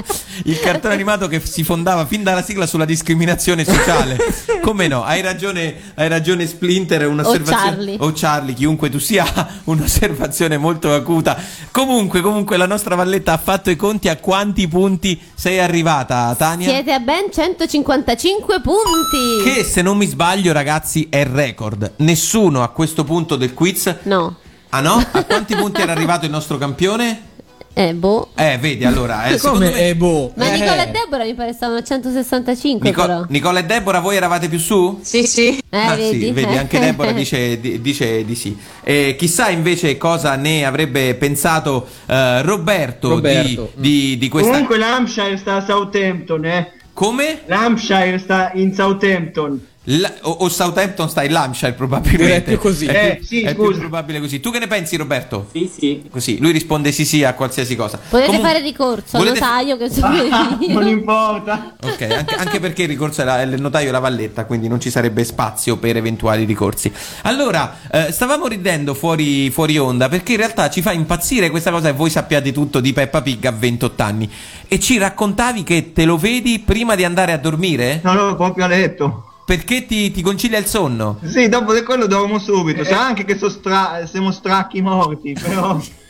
[0.44, 4.18] il cartone animato che si fondava fin dalla sigla sulla discriminazione sociale.
[4.62, 5.04] Come no?
[5.04, 7.96] Hai ragione, hai ragione Splinter, un'osservazione Charlie.
[8.00, 9.26] o Charlie, chiunque tu sia,
[9.64, 11.42] un'osservazione molto acuta.
[11.72, 16.68] Comunque, comunque la nostra Valletta ha fatto i conti a quanti punti sei arrivata, Tania?
[16.68, 19.44] Siete a ben 155 punti.
[19.50, 21.94] Che se non mi sbaglio, ragazzi, è record.
[21.98, 23.96] Nessuno a questo punto del quiz.
[24.04, 24.40] No.
[24.74, 25.06] Ah no?
[25.12, 27.30] A quanti punti era arrivato il nostro campione?
[27.74, 28.30] Eh, boh.
[28.36, 30.32] Eh, vedi, allora, eh, secondo Come me è boh?
[30.36, 30.60] Ma Eh.
[30.60, 33.26] Nicola e Deborah mi pare stavano a 165 Nico- però.
[33.30, 35.00] Nicola e Deborah, voi eravate più su?
[35.02, 35.58] Sì, sì.
[35.70, 36.20] Eh, ah, vedi?
[36.26, 38.58] sì, vedi, anche Deborah dice, di- dice di sì.
[38.84, 43.72] E chissà invece cosa ne avrebbe pensato eh, Roberto, Roberto.
[43.76, 44.52] Di, di- di questa.
[44.52, 46.72] Comunque l'Hampshire sta a Southampton, eh.
[46.94, 47.42] Come?
[47.46, 49.68] L'Hampshire sta in Southampton.
[49.86, 52.52] La- o, o Southampton sta in Lancashire probabilmente.
[52.52, 52.86] Più così.
[52.86, 54.40] È, Eh, più, sì, è più probabile così.
[54.40, 55.48] Tu che ne pensi, Roberto?
[55.52, 56.04] Sì, sì.
[56.08, 57.98] Così, lui risponde sì sì a qualsiasi cosa.
[57.98, 61.74] Potete Comun- fare ricorso al notaio che so Ah, non importa.
[61.82, 64.80] Ok, anche, anche perché il ricorso è la- il notaio e la valletta, quindi non
[64.80, 66.92] ci sarebbe spazio per eventuali ricorsi.
[67.24, 71.90] Allora, eh, stavamo ridendo fuori, fuori onda perché in realtà ci fa impazzire questa cosa
[71.90, 74.30] e voi sappiate tutto di Peppa Pig a 28 anni.
[74.68, 78.00] E ci raccontavi che te lo vedi prima di andare a dormire?
[78.04, 79.26] No, no, proprio a letto.
[79.46, 81.20] Perché ti, ti concilia il sonno?
[81.24, 82.84] Sì, dopo di quello dormo subito.
[82.84, 85.80] Sa anche che so stra- siamo stracchi morti, però.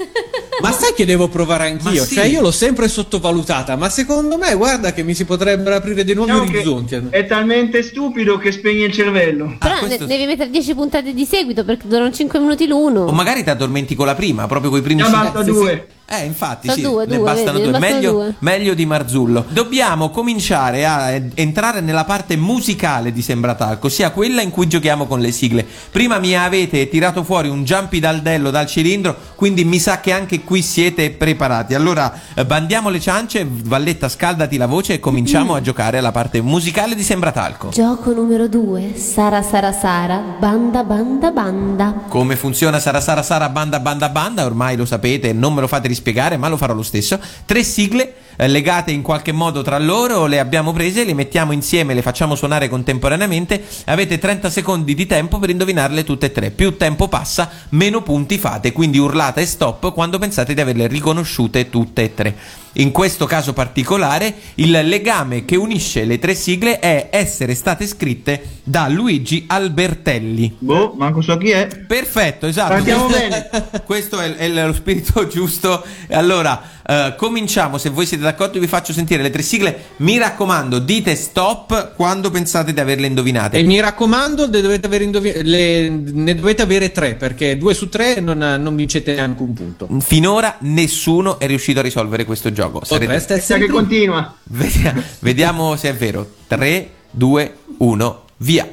[0.61, 2.01] Ma sai che devo provare anch'io?
[2.01, 2.15] Ma sì.
[2.15, 6.13] Cioè, io l'ho sempre sottovalutata, ma secondo me, guarda che mi si potrebbero aprire dei
[6.15, 7.07] nuovi Diciamo orizzonti.
[7.09, 9.55] è talmente stupido che spegne il cervello.
[9.59, 13.01] Però Ah, questo- ne- devi mettere 10 puntate di seguito perché durano 5 minuti l'uno.
[13.05, 15.49] O magari ti addormenti con la prima, proprio con i primi Già cinque- basta sì,
[15.51, 15.85] due.
[15.87, 15.99] sì.
[16.13, 17.71] Eh, infatti, sì, due, ne due, bastano vedi, due.
[17.71, 18.33] ne bastano Meglio, due.
[18.39, 19.45] meglio di Marzullo.
[19.47, 25.21] Dobbiamo cominciare a entrare nella parte musicale di Sembratalco, ossia quella in cui giochiamo con
[25.21, 25.65] le sigle.
[25.89, 30.41] Prima mi avete tirato fuori un jumpy daldello dal cilindro, quindi mi sa che anche
[30.41, 31.73] qui siete preparati.
[31.73, 36.41] Allora, eh, bandiamo le ciance, Valletta, scaldati la voce e cominciamo a giocare alla parte
[36.41, 37.69] musicale di Sembratalco.
[37.69, 38.93] Gioco numero 2.
[38.95, 40.21] Sara Sara Sara.
[40.39, 42.04] Banda banda banda.
[42.08, 45.88] Come funziona Sara Sara Sara Banda Banda Banda, ormai lo sapete, non me lo fate
[45.88, 47.19] rispiegare, ma lo farò lo stesso.
[47.45, 51.93] Tre sigle eh, legate in qualche modo tra loro, le abbiamo prese, le mettiamo insieme,
[51.93, 53.63] le facciamo suonare contemporaneamente.
[53.86, 56.49] Avete 30 secondi di tempo per indovinarle tutte e tre.
[56.49, 62.01] Più tempo passa, meno punti fate, quindi urlate stop quando pensate di averle riconosciute tutte
[62.01, 62.36] e tre.
[62.73, 68.60] In questo caso particolare, il legame che unisce le tre sigle è essere state scritte
[68.63, 70.55] da Luigi Albertelli.
[70.60, 71.67] Boh, manco so chi è.
[71.67, 72.73] Perfetto, esatto.
[72.73, 73.49] Partiamo questo, bene.
[73.86, 75.84] questo è, è lo spirito giusto.
[76.12, 77.77] Allora, eh, cominciamo.
[77.77, 79.88] Se voi siete d'accordo, vi faccio sentire le tre sigle.
[79.97, 83.57] Mi raccomando, dite stop quando pensate di averle indovinate.
[83.57, 87.89] E mi raccomando, ne dovete avere, indovi- le- ne dovete avere tre, perché due su
[87.89, 89.88] tre non, non vincete neanche un punto.
[89.99, 92.61] Finora nessuno è riuscito a risolvere questo gioco.
[92.69, 94.34] Sarete- Potreste Sa essere che continua.
[94.43, 96.28] Vediamo, vediamo se è vero.
[96.47, 98.67] 3, 2, 1, via.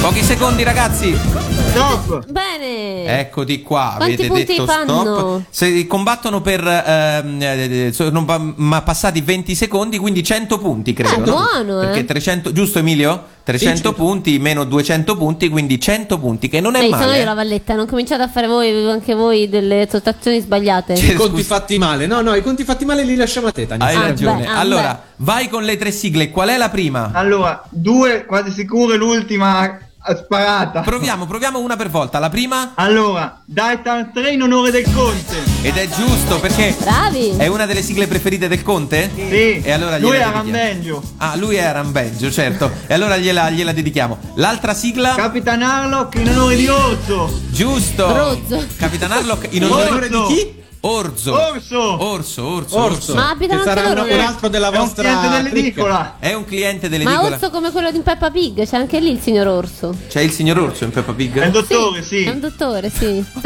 [0.00, 1.45] Pochi secondi, ragazzi.
[1.76, 2.30] Stop.
[2.30, 3.20] Bene.
[3.20, 5.00] Eccoti qua, Quanti avete punti detto fanno?
[5.00, 5.42] stop.
[5.50, 11.14] Se combattono per ehm, eh, sono pa- ma passati 20 secondi, quindi 100 punti, credo.
[11.14, 11.24] Eh, no?
[11.24, 11.86] buono, eh.
[11.86, 13.34] Perché 300, giusto Emilio?
[13.46, 13.92] 300 certo.
[14.02, 17.16] punti meno 200 punti, quindi 100 punti, che non è sono male.
[17.16, 17.24] io eh.
[17.24, 20.96] la valletta, non cominciate a fare voi anche voi delle sottrazioni sbagliate.
[20.96, 22.06] Cioè, I conti fatti male.
[22.06, 23.86] No, no, i conti fatti male li lasciamo a te, Tania.
[23.86, 24.42] Hai Ah, ragione.
[24.42, 26.30] beh, ah, allora, vai con le tre sigle.
[26.30, 27.10] Qual è la prima?
[27.12, 29.78] Allora, due quasi sicuro e l'ultima eh,
[30.14, 30.80] sparata.
[30.82, 32.18] Proviamo, proviamo una per volta.
[32.18, 35.36] La prima Allora, Daitan 3 in onore del Conte.
[35.62, 37.34] ed è giusto perché Bravi.
[37.36, 39.10] è una delle sigle preferite del Conte?
[39.14, 39.60] Sì.
[39.62, 40.64] E allora Lui gliela era dedichiamo.
[40.64, 41.02] meglio.
[41.18, 42.70] Ah, lui è Arambeggio, certo.
[42.86, 44.18] e allora gliela, gliela dedichiamo.
[44.34, 45.14] L'altra sigla?
[45.16, 47.40] Capitan Harlock in onore di Orso.
[47.50, 48.14] Giusto.
[48.14, 48.64] Rozzo.
[48.76, 50.64] Capitan Harlock in onore onore di chi?
[50.88, 51.32] Orzo.
[51.34, 52.02] Orso.
[52.04, 53.14] Orso, orso, Orso.
[53.14, 55.42] Ma abitano che anche sarà loro un altro della È un vostra cliente cricca.
[55.50, 56.16] dell'edicola.
[56.20, 57.34] È un cliente Ma dell'edicola.
[57.34, 59.94] orso come quello di Peppa Pig, c'è anche lì il signor Orso.
[60.08, 61.40] C'è il signor Orso in Peppa Pig?
[61.40, 62.22] È il dottore, sì.
[62.24, 63.24] È un dottore, sì.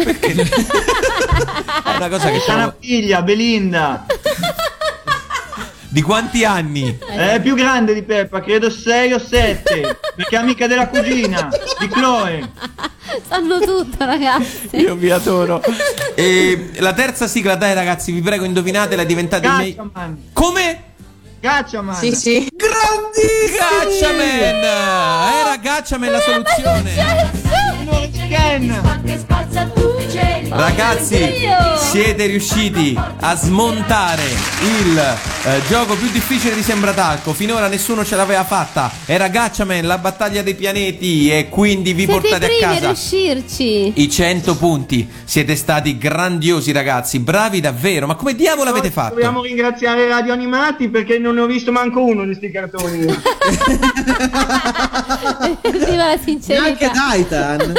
[1.82, 4.04] È una cosa che una figlia, Belinda.
[5.88, 6.98] Di quanti anni?
[7.04, 9.98] È più grande di Peppa, credo 6 o 7.
[10.14, 12.48] Perché è amica della cugina, di Chloe.
[13.28, 14.76] Sanno tutto, ragazzi.
[14.76, 15.62] Io vi adoro.
[16.14, 19.74] E la terza sigla, dai ragazzi, vi prego, indovinatela, diventate i miei...
[19.74, 20.22] Gatchaman.
[20.34, 20.82] Come?
[21.40, 21.94] Gatchaman.
[21.94, 22.46] Sì, sì.
[23.56, 24.20] Gatchaman!
[24.20, 27.60] Era Gatchaman la soluzione.
[30.48, 31.46] Ragazzi,
[31.76, 37.32] siete riusciti a smontare il eh, gioco più difficile di Sembratalco.
[37.32, 38.90] Finora nessuno ce l'aveva fatta.
[39.06, 41.30] Era Gatchaman, la battaglia dei pianeti.
[41.30, 43.92] E quindi vi Siete portate a primi a casa riuscirci.
[44.02, 45.08] i 100 punti.
[45.24, 47.20] Siete stati grandiosi, ragazzi.
[47.20, 48.06] Bravi davvero.
[48.08, 49.14] Ma come diavolo avete fatto?
[49.14, 53.06] Dobbiamo ringraziare Radio Animati perché non ne ho visto manco uno di sti cartoni.
[55.62, 56.90] Viva la sincerità.
[57.12, 57.72] Titan.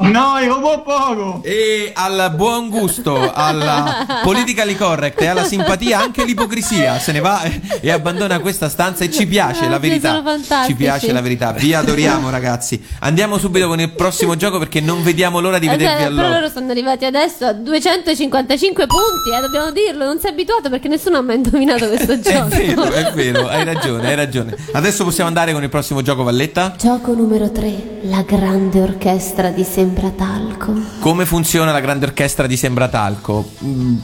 [0.00, 1.29] no, il robot Pogo.
[1.42, 7.42] E al buon gusto, alla politically correct e alla simpatia anche l'ipocrisia se ne va
[7.80, 10.22] e, abbandona questa stanza e ci piace la verità.
[10.66, 11.52] Ci piace la verità.
[11.52, 12.82] Vi adoriamo ragazzi.
[13.00, 16.40] Andiamo subito con il prossimo gioco perché non vediamo l'ora di vedervi Aspetta, però allora.
[16.40, 20.88] loro sono arrivati adesso a 255 punti, eh, dobbiamo dirlo, non si è abituato perché
[20.88, 22.48] nessuno ha mai indovinato questo È gioco.
[22.48, 24.56] vero, è vero, hai ragione, hai ragione.
[24.72, 26.74] Adesso possiamo andare con il prossimo gioco, Valletta?
[26.78, 30.72] Gioco numero 3, la grande orchestra di Sembratalco.
[31.00, 33.50] Come funziona la grande orchestra di Sembratalco?
[33.64, 33.96] Mm,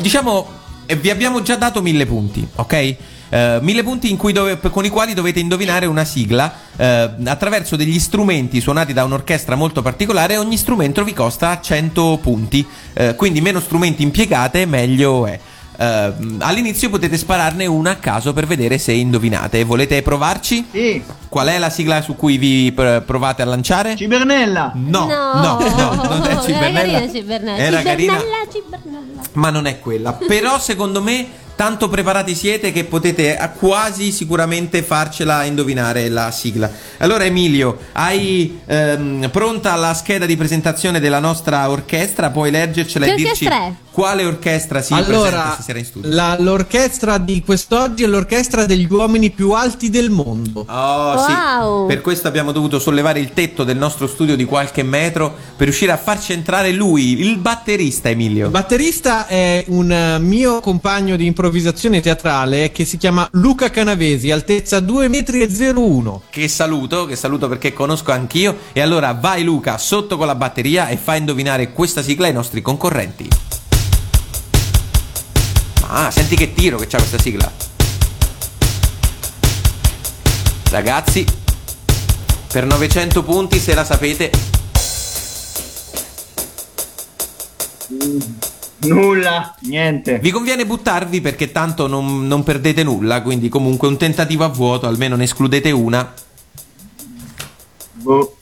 [0.00, 0.46] diciamo,
[0.86, 2.96] eh, vi abbiamo già dato mille punti, ok?
[3.30, 8.60] Eh, mille punti dove- con i quali dovete indovinare una sigla eh, attraverso degli strumenti
[8.60, 10.36] suonati da un'orchestra molto particolare.
[10.36, 15.38] Ogni strumento vi costa 100 punti, eh, quindi meno strumenti impiegate, meglio è.
[15.80, 19.62] Eh, all'inizio potete spararne una a caso per vedere se indovinate.
[19.62, 20.66] Volete provarci?
[20.72, 21.02] Sì.
[21.28, 23.94] Qual è la sigla su cui vi pr- provate a lanciare?
[23.94, 24.72] Cibernella.
[24.74, 25.34] No, No.
[25.34, 26.98] no, no, non è Era Cibernella.
[26.98, 27.58] carina Cibernella.
[27.58, 29.22] Era carina, Cibernella, Cibernella.
[29.34, 30.12] ma non è quella.
[30.14, 31.26] Però secondo me
[31.58, 36.70] tanto preparati siete che potete eh, quasi sicuramente farcela indovinare la sigla.
[36.98, 42.30] Allora Emilio, hai ehm, pronta la scheda di presentazione della nostra orchestra?
[42.30, 43.72] Puoi leggercela Che e dirci è?
[43.90, 46.14] quale orchestra si presenta allora, stasera in studio.
[46.14, 50.64] la- l'orchestra di quest'oggi è l'orchestra degli uomini più alti del mondo.
[50.68, 51.32] Oh, sì.
[51.32, 51.86] Wow.
[51.88, 55.90] Per questo abbiamo dovuto sollevare il tetto del nostro studio di qualche metro per riuscire
[55.90, 58.44] a farci entrare lui, il batterista Emilio.
[58.44, 61.46] Il batterista è un eh, mio compagno di improvvisazione
[62.00, 66.22] teatrale che si chiama Luca Canavesi, altezza 2 metri e 01.
[66.30, 68.56] Che saluto, che saluto perché conosco anch'io.
[68.72, 72.62] E allora vai Luca sotto con la batteria e fai indovinare questa sigla ai nostri
[72.62, 73.28] concorrenti.
[75.88, 77.50] Ah, senti che tiro che c'ha questa sigla.
[80.70, 81.24] Ragazzi,
[82.52, 84.30] per 900 punti, se la sapete,
[88.80, 90.18] Nulla, niente.
[90.18, 93.22] vi conviene buttarvi perché tanto non, non perdete nulla.
[93.22, 96.12] Quindi, comunque, un tentativo a vuoto, almeno ne escludete una.
[97.94, 98.32] Boh.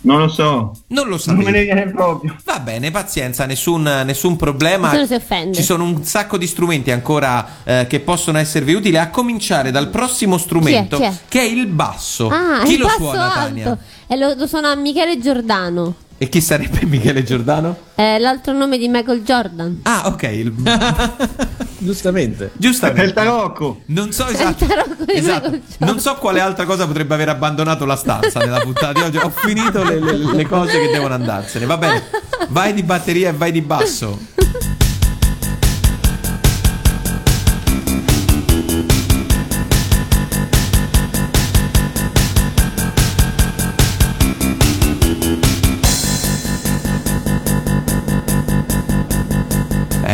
[0.00, 0.72] Non lo so.
[0.88, 2.36] Non lo Non me ne viene proprio.
[2.44, 4.88] Va bene, pazienza, nessun, nessun problema.
[4.92, 5.56] Nessuno si offende.
[5.56, 9.88] Ci sono un sacco di strumenti ancora eh, che possono esservi utili, a cominciare dal
[9.88, 11.08] prossimo strumento, Chi è?
[11.08, 11.18] Chi è?
[11.28, 12.28] che è il basso.
[12.28, 13.44] Ah, chi il lo basso suona, alto.
[13.44, 13.78] Tania?
[14.06, 15.94] E lo, lo suona Michele Giordano.
[16.20, 17.76] E chi sarebbe Michele Giordano?
[17.94, 19.80] È l'altro nome di Michael Jordan.
[19.84, 20.22] Ah, ok.
[20.24, 20.52] il-
[21.78, 22.44] Giustamente.
[22.44, 23.12] È il Giustamente.
[23.12, 23.82] tarocco.
[23.86, 24.66] Non so esatto.
[24.66, 25.58] tarocco di esatto.
[25.78, 29.16] Non so quale altra cosa potrebbe aver abbandonato la stanza nella puntata di oggi.
[29.18, 31.66] Ho finito le, le- le cose che devono andarsene.
[31.66, 32.02] Va bene.
[32.48, 34.18] Vai di batteria e vai di basso.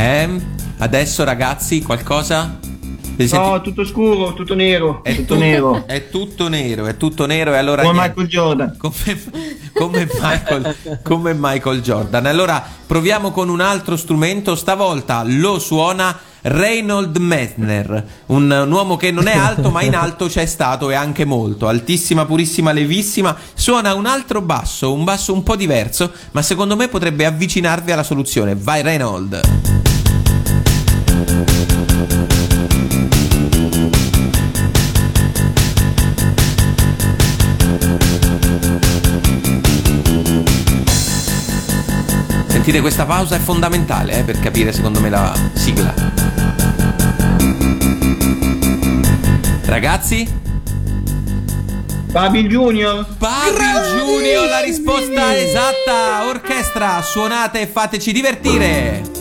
[0.04, 0.28] Eh,
[0.80, 2.58] adesso ragazzi, qualcosa?
[3.16, 5.02] No, tutto scuro, tutto nero.
[5.02, 5.84] È tutto tu- nero.
[5.86, 8.08] È tutto nero, è tutto nero e allora Come niente.
[8.20, 8.76] Michael Jordan.
[8.76, 9.22] come,
[9.72, 12.26] come Michael, come Michael Jordan.
[12.26, 19.10] Allora proviamo con un altro strumento, stavolta lo suona Reynold Messner, un, un uomo che
[19.10, 23.94] non è alto ma in alto c'è stato e anche molto, altissima, purissima, levissima, suona
[23.94, 28.54] un altro basso, un basso un po' diverso, ma secondo me potrebbe avvicinarvi alla soluzione.
[28.54, 29.83] Vai Reynold.
[42.64, 45.92] Sentite questa pausa è fondamentale eh, per capire secondo me la sigla.
[49.66, 50.26] Ragazzi?
[52.10, 53.04] Babi Junior?
[53.18, 56.26] Babi Junior, la risposta esatta.
[56.26, 59.13] Orchestra, suonate e fateci divertire.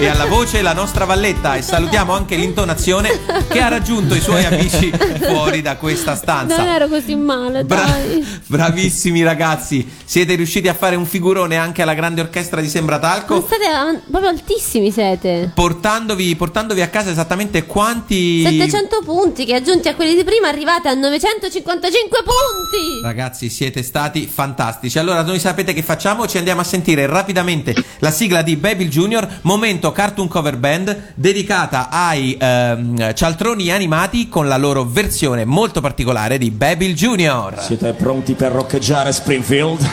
[0.00, 3.18] E alla voce la nostra Valletta e salutiamo anche l'intonazione
[3.48, 6.56] che ha raggiunto i suoi amici fuori da questa stanza.
[6.58, 7.98] Non ero così male, Bra-
[8.46, 13.40] bravissimi ragazzi, siete riusciti a fare un figurone anche alla grande orchestra di Ma Sembratalco,
[13.44, 15.50] state an- proprio altissimi siete.
[15.52, 18.42] portandovi, portandovi a casa esattamente quanti...
[18.44, 23.02] 700 punti che aggiunti a quelli di prima arrivate a 955 punti.
[23.02, 24.96] Ragazzi, siete stati fantastici.
[25.00, 26.28] Allora, noi sapete che facciamo?
[26.28, 31.88] Ci andiamo a sentire rapidamente la sigla di Babil Junior, momento cartoon cover band, dedicata
[31.90, 37.60] ai ehm, cialtroni animati con la loro versione molto particolare di Babil Junior.
[37.60, 39.86] Siete pronti per roccheggiare Springfield?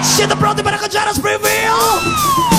[0.00, 2.54] Siete pronti per roccheggiare Springfield?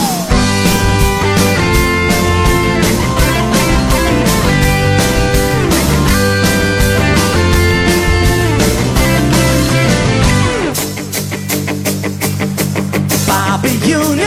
[13.25, 14.26] Papi Junior,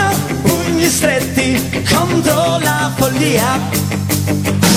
[0.91, 3.59] stretti contro la follia.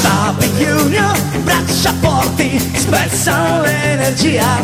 [0.01, 4.61] Papi Junior, braccia forti, spezza l'energia.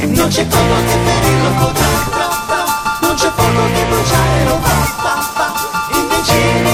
[0.00, 5.52] Non c'è colpo che ferirlo potrà, non c'è fuoco che bruciare lo fa, fa, fa,
[5.98, 6.69] invincibile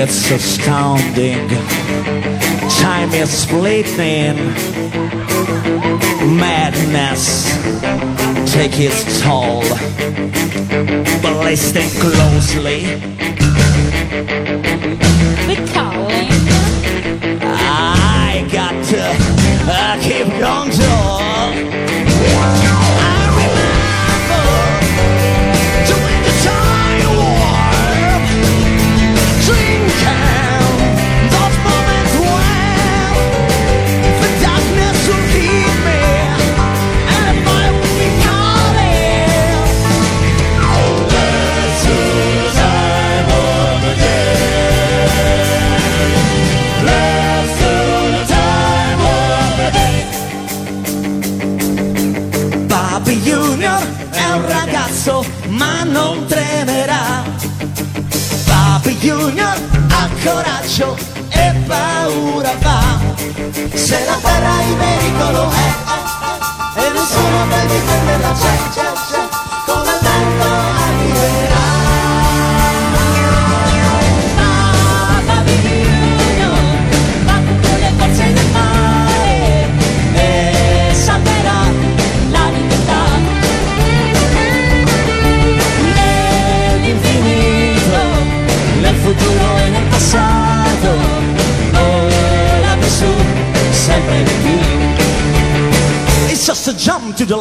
[0.00, 1.48] It's astounding.
[2.78, 4.36] Time is fleeting.
[6.38, 7.50] Madness
[8.52, 9.62] take its toll.
[11.20, 12.84] But listen closely.
[17.42, 19.02] I got to
[19.68, 20.97] uh, keep control.
[20.97, 20.97] I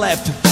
[0.08, 0.47] left,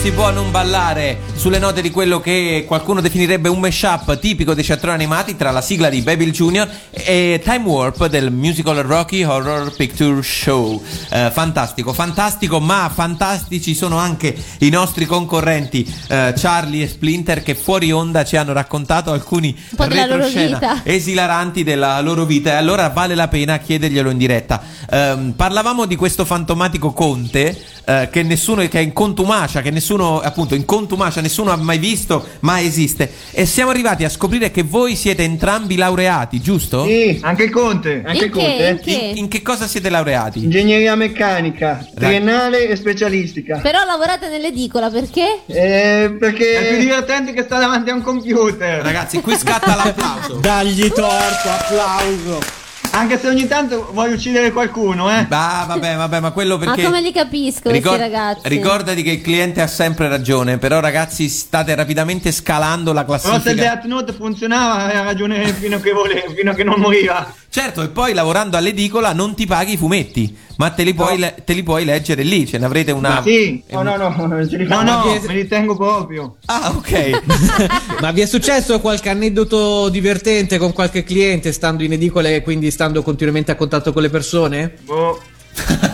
[0.00, 4.64] si può, non ballare sulle note di quello che qualcuno definirebbe un mashup tipico dei
[4.64, 6.66] ciatroni animati tra la sigla di Babel Jr.
[6.90, 10.82] e Time Warp del musical Rocky Horror Picture Show.
[11.12, 17.56] Eh, fantastico, fantastico, ma fantastici sono anche i nostri concorrenti eh, Charlie e Splinter che
[17.56, 23.26] fuori onda ci hanno raccontato alcuni retroscena esilaranti della loro vita e allora vale la
[23.28, 24.62] pena chiederglielo in diretta.
[24.88, 30.20] Ehm, parlavamo di questo fantomatico conte eh, che nessuno che è in contumacia, che nessuno
[30.20, 34.62] appunto in contumacia nessuno ha mai visto, ma esiste e siamo arrivati a scoprire che
[34.62, 36.84] voi siete entrambi laureati, giusto?
[36.84, 38.02] Sì, anche il Conte.
[38.04, 38.38] Anche In il che?
[38.38, 38.68] Conte.
[38.68, 38.90] In che?
[38.92, 40.44] In, in che cosa siete laureati?
[40.44, 43.58] Ingegneria meccanica, triennale e specialistica.
[43.58, 45.40] Però lavorate nell'edicola perché?
[45.46, 48.82] Eh, perché è più divertente che sta davanti a un computer.
[48.82, 50.34] Ragazzi, qui scatta l'applauso.
[50.40, 52.58] Dagli torto, applauso.
[52.92, 55.24] Anche se ogni tanto vuoi uccidere qualcuno, eh.
[55.28, 58.48] Ah, vabbè, vabbè, ma quello perché Ma come li capisco Ricor- questi ragazzi?
[58.48, 63.28] Ricordati che il cliente ha sempre ragione, però ragazzi state rapidamente scalando la Però se
[63.28, 63.62] classifica.
[63.62, 67.32] Death Note funzionava aveva ragione fino a che voleva, fino a che non moriva.
[67.52, 71.34] Certo, e poi lavorando all'edicola non ti paghi i fumetti, ma te li puoi, le-
[71.44, 73.08] te li puoi leggere lì, ce ne avrete una...
[73.14, 75.04] Ma sì, no, no, no, li No, fa- no.
[75.04, 76.36] no, me li tengo proprio.
[76.44, 77.22] Ah, ok.
[78.00, 82.70] Ma vi è successo qualche aneddoto divertente con qualche cliente stando in edicola e quindi
[82.70, 84.74] stando continuamente a contatto con le persone?
[84.84, 85.20] Boh.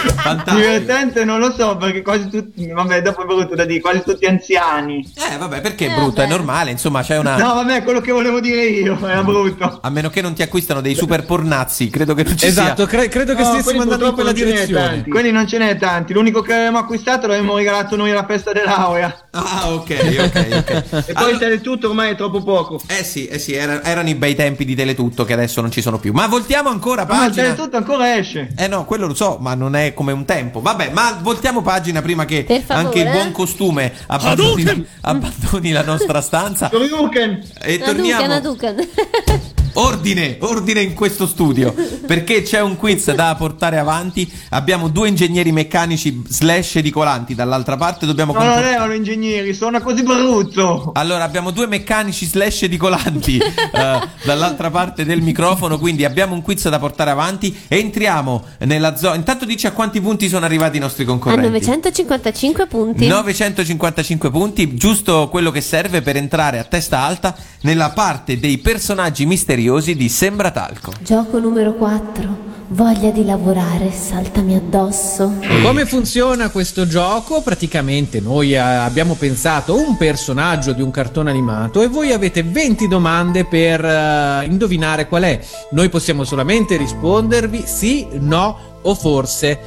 [0.00, 0.56] Fantastico.
[0.56, 4.24] Divertente non lo so perché quasi tutti, vabbè dopo è brutto da dire, quasi tutti
[4.26, 5.04] anziani.
[5.30, 6.28] Eh, vabbè, perché è Eh, brutto, è vabbè.
[6.36, 7.36] normale, insomma, c'è una...
[7.36, 9.78] No vabbè, quello che volevo dire io, era brutto.
[9.82, 12.98] A meno che non ti acquistano dei super pornazzi, credo che non ci Esatto, sia...
[12.98, 14.86] cre- credo che No, stessimo andando in quella non ce n'è direzione.
[14.86, 15.10] tanti.
[15.10, 18.60] Quelli non ce n'è tanti, l'unico che avevamo acquistato l'avevamo regalato noi alla festa di
[18.64, 19.26] laurea.
[19.32, 20.68] Ah, ok, ok, ok.
[21.10, 22.80] E poi Allora- il teletutto ormai è troppo poco.
[22.86, 25.82] Eh sì, eh sì, era- erano i bei tempi di Teletutto che adesso non ci
[25.82, 26.12] sono più.
[26.12, 27.42] Ma voltiamo ancora Ma il pagina.
[27.52, 28.48] teletutto ancora esce.
[28.56, 30.60] Eh no, quello lo so, ma non è come un tempo.
[30.60, 36.70] Vabbè, ma voltiamo pagina prima che anche il buon costume abbandoni, abbandoni la nostra stanza.
[36.70, 37.44] E Hadouken,
[37.84, 38.32] torniamo.
[38.32, 38.88] Hadouken.
[39.80, 41.74] Ordine, ordine in questo studio.
[42.06, 44.30] Perché c'è un quiz da portare avanti.
[44.50, 48.04] Abbiamo due ingegneri meccanici slash edicolanti dall'altra parte.
[48.04, 50.90] Dobbiamo No, non compor- erano ingegneri, suona così brutto.
[50.94, 56.68] Allora, abbiamo due meccanici slash edicolanti eh, dall'altra parte del microfono, quindi abbiamo un quiz
[56.68, 57.58] da portare avanti.
[57.66, 59.14] Entriamo nella zona.
[59.14, 61.46] Intanto dici a quanti punti sono arrivati i nostri A concorrenti.
[61.46, 63.06] 955 punti.
[63.06, 69.24] 955 punti, giusto quello che serve per entrare a testa alta nella parte dei personaggi
[69.24, 70.92] misteriosi di Sembra Talco.
[71.00, 72.48] Gioco numero 4.
[72.72, 75.32] Voglia di lavorare, saltami addosso.
[75.62, 77.40] Come funziona questo gioco?
[77.40, 82.88] Praticamente noi eh, abbiamo pensato un personaggio di un cartone animato e voi avete 20
[82.88, 85.40] domande per eh, indovinare qual è.
[85.70, 89.58] Noi possiamo solamente rispondervi sì, no o forse.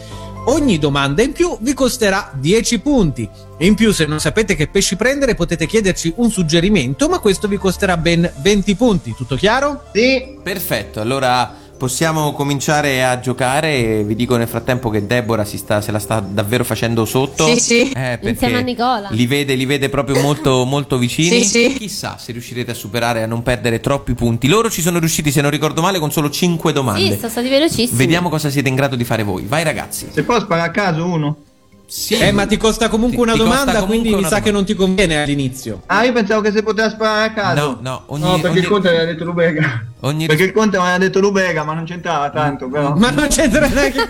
[0.46, 3.30] Ogni domanda in più vi costerà 10 punti.
[3.60, 7.56] In più, se non sapete che pesci prendere, potete chiederci un suggerimento, ma questo vi
[7.56, 9.14] costerà ben 20 punti.
[9.16, 9.84] Tutto chiaro?
[9.94, 14.04] Sì, Perfetto, allora possiamo cominciare a giocare.
[14.04, 17.46] Vi dico nel frattempo che Deborah si sta, se la sta davvero facendo sotto.
[17.48, 17.92] Sì, sì.
[17.92, 19.10] Eh, Insieme a Nicola.
[19.12, 21.44] Li vede, li vede proprio molto, molto vicini.
[21.44, 21.76] Sì, sì.
[21.78, 24.48] Chissà se riuscirete a superare e a non perdere troppi punti.
[24.48, 27.12] Loro ci sono riusciti, se non ricordo male, con solo 5 domande.
[27.12, 27.98] Sì, sono stati velocissimi.
[27.98, 29.46] Vediamo cosa siete in grado di fare voi.
[29.46, 30.08] Vai, ragazzi.
[30.12, 31.38] se poi spara a caso uno.
[31.86, 32.16] Sì.
[32.16, 34.52] Eh, ma ti costa comunque Ti- una ti domanda, comunque quindi mi una sa che
[34.52, 34.58] domanda.
[34.58, 35.82] non ti conviene all'inizio.
[35.86, 37.62] Ah, io pensavo che si poteva sparare a caso.
[37.62, 39.84] No, no, ogni, No, perché ogni- il Conte aveva detto Lubega.
[40.02, 42.96] ogni- Perché il Conte aveva detto Lubega, ma non c'entrava tanto, però.
[42.96, 44.10] Ma non c'entra neanche.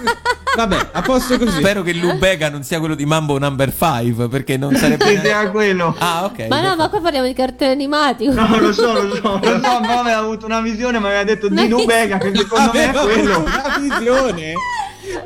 [0.55, 1.57] Vabbè, a posto così.
[1.57, 5.05] Spero che Lubega non sia quello di Mambo Number 5 perché non sarebbe.
[5.07, 5.95] Sì, sì, era quello.
[5.97, 6.45] Ah, ok.
[6.47, 8.27] Ma no, ma qua parliamo di cartoni animati.
[8.27, 9.39] No, lo so, lo so, lo so,
[9.81, 13.01] però aveva avuto una visione, mi aveva detto di Lubega, che secondo me è Aveva
[13.03, 13.39] quello.
[13.39, 14.53] una visione?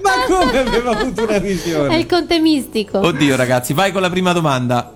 [0.02, 1.98] Ma come aveva avuto una È visione?
[1.98, 3.00] il conte mistico.
[3.00, 4.90] Oddio, ragazzi, vai con la prima domanda.
[4.90, 4.92] È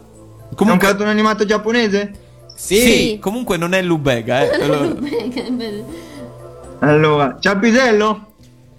[0.50, 2.12] un Comunque, cartone animato giapponese?
[2.56, 2.76] Sì.
[2.80, 4.62] sì, comunque non è Lubega, eh.
[4.62, 4.96] Allora-
[6.80, 8.26] Allora, c'ha il pisello?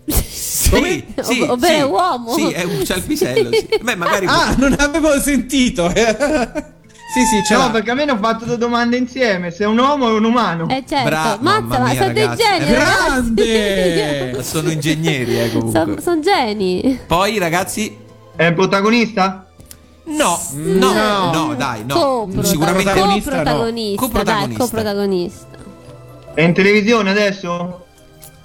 [0.07, 1.81] Sì, sì, O- ovvero sì.
[1.81, 2.33] è uomo.
[2.35, 3.51] Sì, è un c'ha il pisello.
[3.53, 3.69] Sì.
[3.81, 4.27] Beh, magari.
[4.27, 5.91] Ah, non avevo sentito.
[7.13, 7.57] sì, sì, c'è.
[7.57, 10.17] No, perché a me ne ho fatto due domande insieme, se è un uomo o
[10.17, 10.69] un umano.
[10.69, 12.43] Eh certo, Bra- mazza, ma mia, sono dei ragazzi.
[12.59, 14.43] geni, Grande!
[14.43, 16.01] Sono ingegneri, eh, comunque.
[16.01, 16.99] Sono geni.
[17.07, 17.97] Poi, ragazzi.
[18.35, 19.47] È il protagonista?
[20.05, 21.55] No, no, no, No.
[21.55, 21.95] dai, no.
[21.95, 22.91] Copro- Sicuramente.
[22.91, 24.63] Coprotagonista, dai, Coprotagonista.
[24.65, 25.47] coprotagonista.
[26.35, 27.85] È in televisione adesso?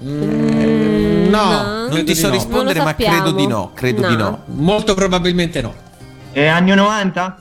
[0.03, 1.87] Mm, no, No.
[1.89, 2.33] Non ti so no.
[2.33, 3.71] rispondere, Non lo ma credo di no.
[3.73, 4.29] Credo di No.
[4.29, 4.39] no.
[4.63, 5.73] Molto probabilmente no.
[6.31, 7.37] È anni 90?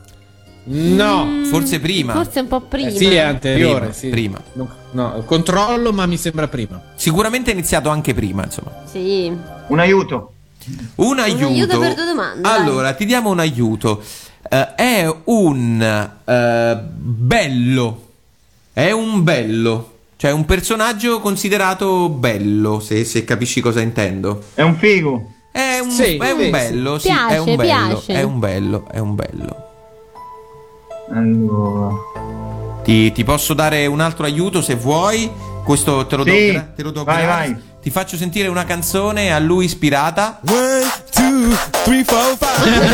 [0.69, 1.45] No.
[1.45, 2.13] Forse prima.
[2.13, 2.89] Forse un po' prima.
[2.89, 3.79] Eh, sì, è anteriore.
[3.79, 4.09] Prima, sì.
[4.09, 4.43] prima.
[4.55, 6.81] No, no, controllo, ma mi sembra prima.
[6.97, 8.73] Sicuramente è iniziato anche prima, insomma.
[8.91, 9.33] Sì.
[9.69, 10.33] Un aiuto.
[10.97, 11.47] Un aiuto.
[11.47, 12.61] aiuto per due domande, vai.
[12.61, 14.03] Allora, ti diamo un aiuto.
[14.49, 18.05] Eh, è un eh, bello.
[18.73, 19.93] È un bello.
[20.17, 24.45] Cioè un personaggio considerato bello, se, se capisci cosa intendo.
[24.55, 25.33] È un figo.
[25.53, 28.13] È un, Sì, è un bello, sì, Piace, è un bello, piace.
[28.13, 29.66] è un bello, è un bello.
[31.13, 31.95] Allora.
[32.83, 35.31] Ti, ti posso dare un altro aiuto se vuoi.
[35.65, 36.53] Questo te lo do, Sì.
[36.53, 37.53] gra- te lo do Vai, gratis.
[37.53, 37.63] vai.
[37.83, 40.41] Ti faccio sentire una canzone a lui ispirata.
[40.49, 41.55] One, two,
[41.85, 42.85] three, four, five.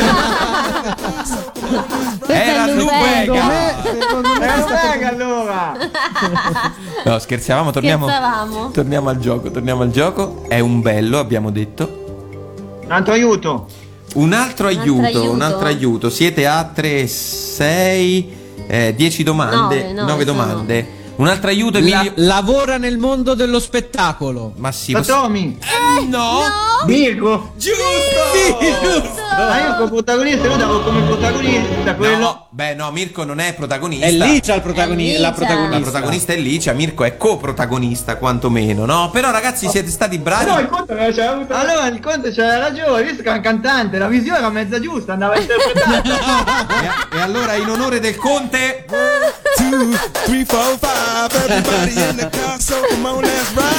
[2.28, 3.82] Era è Lubega.
[3.84, 3.92] Eh,
[4.90, 5.72] venga allora.
[7.04, 8.70] No, scherzavamo, torniamo, Scherzavamo.
[8.70, 10.44] torniamo al gioco, torniamo al gioco.
[10.48, 12.80] È un bello, abbiamo detto.
[12.84, 13.66] Un altro aiuto.
[14.14, 15.30] Un altro aiuto, aiuto.
[15.30, 16.10] un altro aiuto.
[16.10, 18.32] Siete a 3, 6,
[18.94, 20.36] 10 domande, Nove, nove 9 sono.
[20.44, 21.00] domande.
[21.16, 22.12] Un altro aiuto, La- Emilio.
[22.16, 24.52] lavora nel mondo dello spettacolo.
[24.56, 25.58] Ma sì, posso- Satomi.
[25.60, 26.40] Eh, no!
[26.86, 27.52] Mirko.
[27.56, 27.80] Giusto!
[29.34, 32.16] Ah, io come protagonista lo davo come protagonista quello.
[32.18, 34.06] No, beh, no, Mirko non è protagonista.
[34.06, 35.76] È Licia il protagoni- È la protagonista.
[35.78, 39.10] La protagonista è Licia, Mirko è coprotagonista, quantomeno, no?
[39.10, 40.50] Però, ragazzi, siete stati bravi.
[40.50, 41.54] No, il conto non c'era avuto.
[41.54, 45.12] Allora il conto c'era ragione, visto che era un cantante, la visione era mezza giusta,
[45.14, 46.70] andava interpretata.
[47.12, 48.84] E, e allora, in onore del conte,
[49.56, 51.32] Two, three, four, five.
[51.34, 52.74] Everybody in the car, so.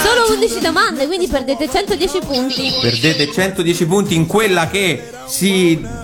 [0.04, 2.74] Solo 11 domande, quindi perdete 110 punti.
[2.82, 5.43] perdete 110 punti in quella che si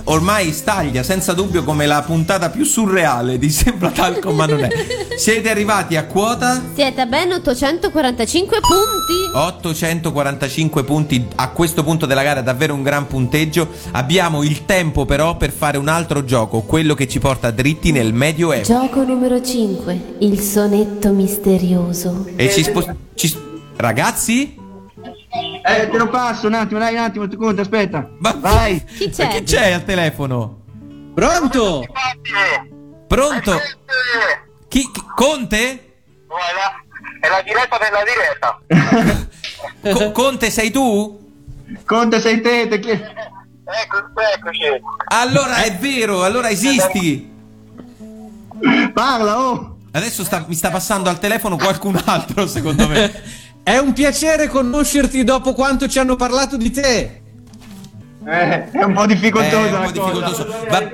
[0.05, 4.69] ormai staglia senza dubbio come la puntata più surreale di Sembra Talco, ma non è.
[5.17, 9.37] Siete arrivati a quota Siete a ben 845 punti.
[9.37, 13.69] 845 punti a questo punto della gara, davvero un gran punteggio.
[13.91, 18.13] Abbiamo il tempo però per fare un altro gioco, quello che ci porta dritti nel
[18.13, 18.63] Medioevo.
[18.63, 22.27] Gioco numero 5, il sonetto misterioso.
[22.35, 23.07] E ci spostiamo.
[23.75, 24.58] Ragazzi?
[25.31, 28.09] Eh, te lo passo un attimo, dai un attimo, tu conto, aspetta.
[28.19, 28.83] Ma Vai.
[28.83, 29.27] Chi Ma c'è?
[29.27, 30.61] chi c'è al telefono?
[31.13, 31.85] Pronto?
[33.07, 33.51] Pronto?
[34.67, 35.93] Chi, chi- Conte?
[37.21, 39.97] È la diretta della diretta.
[39.99, 41.17] Co- Conte sei tu?
[41.85, 43.97] Conto sei te, te chi- Ecco,
[44.35, 44.63] eccoci.
[45.07, 47.31] Allora è vero, allora esisti.
[48.93, 49.77] Parla, oh.
[49.91, 53.11] Adesso sta- mi sta passando al telefono qualcun altro, secondo me.
[53.63, 57.21] È un piacere conoscerti dopo quanto ci hanno parlato di te.
[58.25, 60.47] Eh, è un po' difficoltosa Eh, un la po' difficoltoso.
[60.69, 60.89] Va-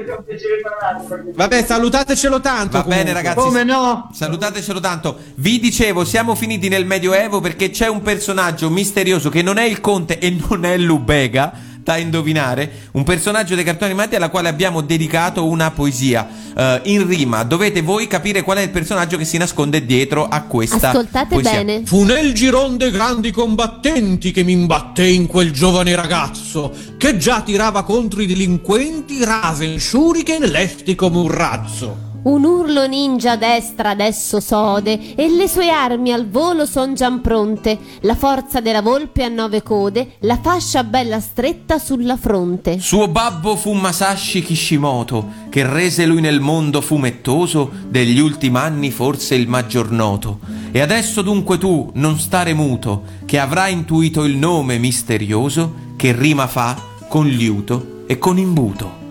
[1.35, 2.77] Vabbè, salutatecelo tanto.
[2.77, 3.13] Va bene, comunque.
[3.13, 3.37] ragazzi.
[3.47, 4.09] Come no?
[4.13, 5.17] Salutatecelo tanto.
[5.35, 9.81] Vi dicevo, siamo finiti nel Medioevo perché c'è un personaggio misterioso che non è il
[9.81, 11.51] conte e non è Lubega.
[11.85, 16.27] Da indovinare, un personaggio dei cartoni animati alla quale abbiamo dedicato una poesia
[16.57, 17.43] eh, in rima.
[17.43, 21.63] Dovete voi capire qual è il personaggio che si nasconde dietro a questa Ascoltate poesia.
[21.63, 21.85] bene.
[21.85, 27.41] Fu nel giron dei grandi combattenti che mi imbatté in quel giovane ragazzo che già
[27.41, 32.04] tirava contro i delinquenti rasen shuriken lesti come un razzo.
[32.25, 37.77] Un urlo ninja destra adesso sode e le sue armi al volo son già pronte.
[38.01, 42.79] La forza della volpe a nove code, la fascia bella stretta sulla fronte.
[42.79, 49.35] Suo babbo fu Masashi Kishimoto, che rese lui nel mondo fumettoso degli ultimi anni forse
[49.35, 50.39] il maggior noto.
[50.71, 56.47] E adesso dunque tu non stare muto, che avrai intuito il nome misterioso che rima
[56.47, 56.75] fa
[57.07, 59.04] con liuto e con imbuto.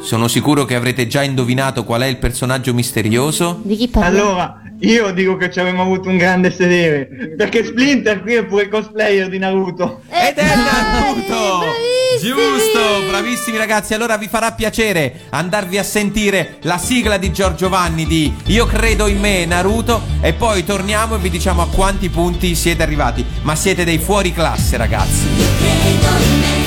[0.00, 3.60] Sono sicuro che avrete già indovinato qual è il personaggio misterioso.
[3.62, 4.08] Di chi parla?
[4.08, 7.34] Allora, io dico che ci avremmo avuto un grande sedere.
[7.36, 10.02] Perché Splinter qui è pure il cosplayer di Naruto.
[10.08, 11.94] Ed è Naruto!
[12.20, 13.94] Giusto, bravissimi ragazzi.
[13.94, 19.06] Allora vi farà piacere andarvi a sentire la sigla di Giorgio Vanni di Io credo
[19.06, 23.24] in me Naruto e poi torniamo e vi diciamo a quanti punti siete arrivati.
[23.42, 25.26] Ma siete dei fuori classe, ragazzi.
[25.26, 26.65] Il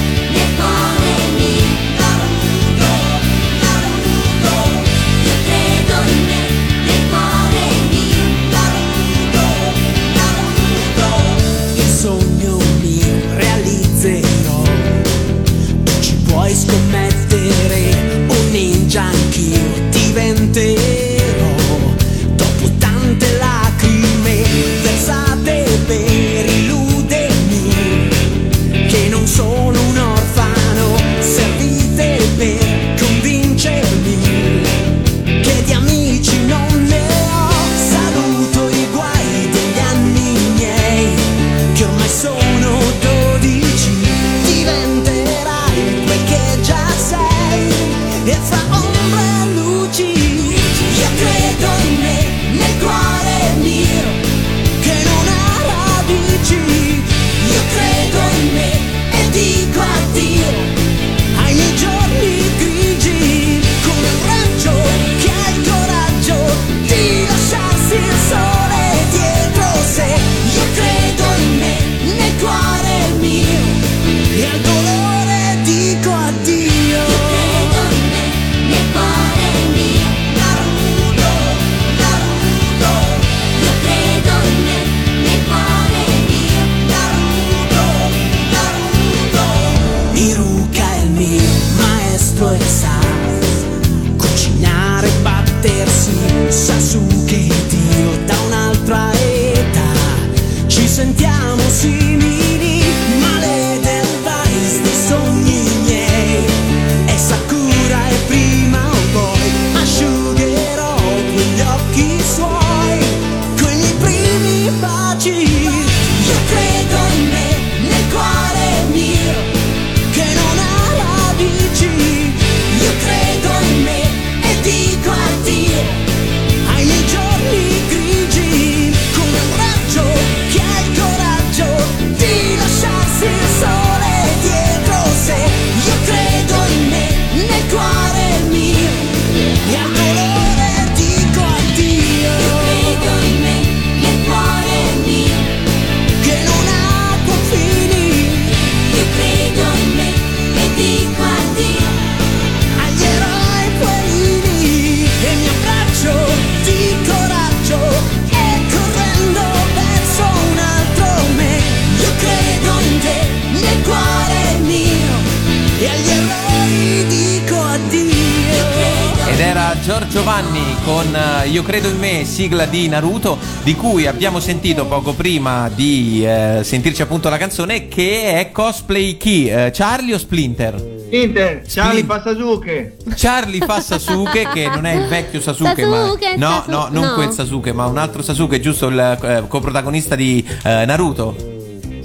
[169.39, 174.05] Ed era Giorgio Vanni con eh, Io credo in me, sigla di Naruto, di cui
[174.05, 179.47] abbiamo sentito poco prima di eh, sentirci appunto la canzone, che è cosplay chi?
[179.47, 180.75] Eh, Charlie o Splinter?
[181.05, 182.97] Splinter, Charlie fa Sasuke.
[183.15, 187.03] Charlie fa Sasuke, che non è il vecchio Sasuke, ma Sasuke, no, Sasu- no, non
[187.05, 187.13] no.
[187.13, 191.48] quel Sasuke, ma un altro Sasuke, giusto il eh, coprotagonista di eh, Naruto.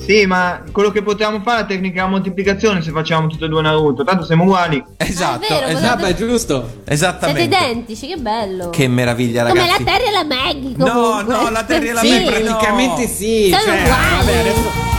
[0.05, 3.49] Sì, ma quello che potevamo fare è la tecnica della moltiplicazione se facciamo tutte e
[3.49, 4.05] due Naruto.
[4.05, 4.83] Tanto siamo uguali.
[5.15, 6.01] Esatto, vero, esatto.
[6.01, 6.71] volete- è giusto.
[6.85, 7.41] Esattamente.
[7.43, 8.71] Siete identici, che bello.
[8.71, 9.85] Che meraviglia, Come ragazzi.
[9.85, 11.35] la Terry e la Maggie No, comunque.
[11.35, 12.09] no, la Terry e la Sì.
[12.11, 12.31] Maggie no.
[12.57, 13.49] Praticamente sì.
[13.51, 14.17] Sono cioè, uguali.
[14.17, 14.93] vabbè, adesso-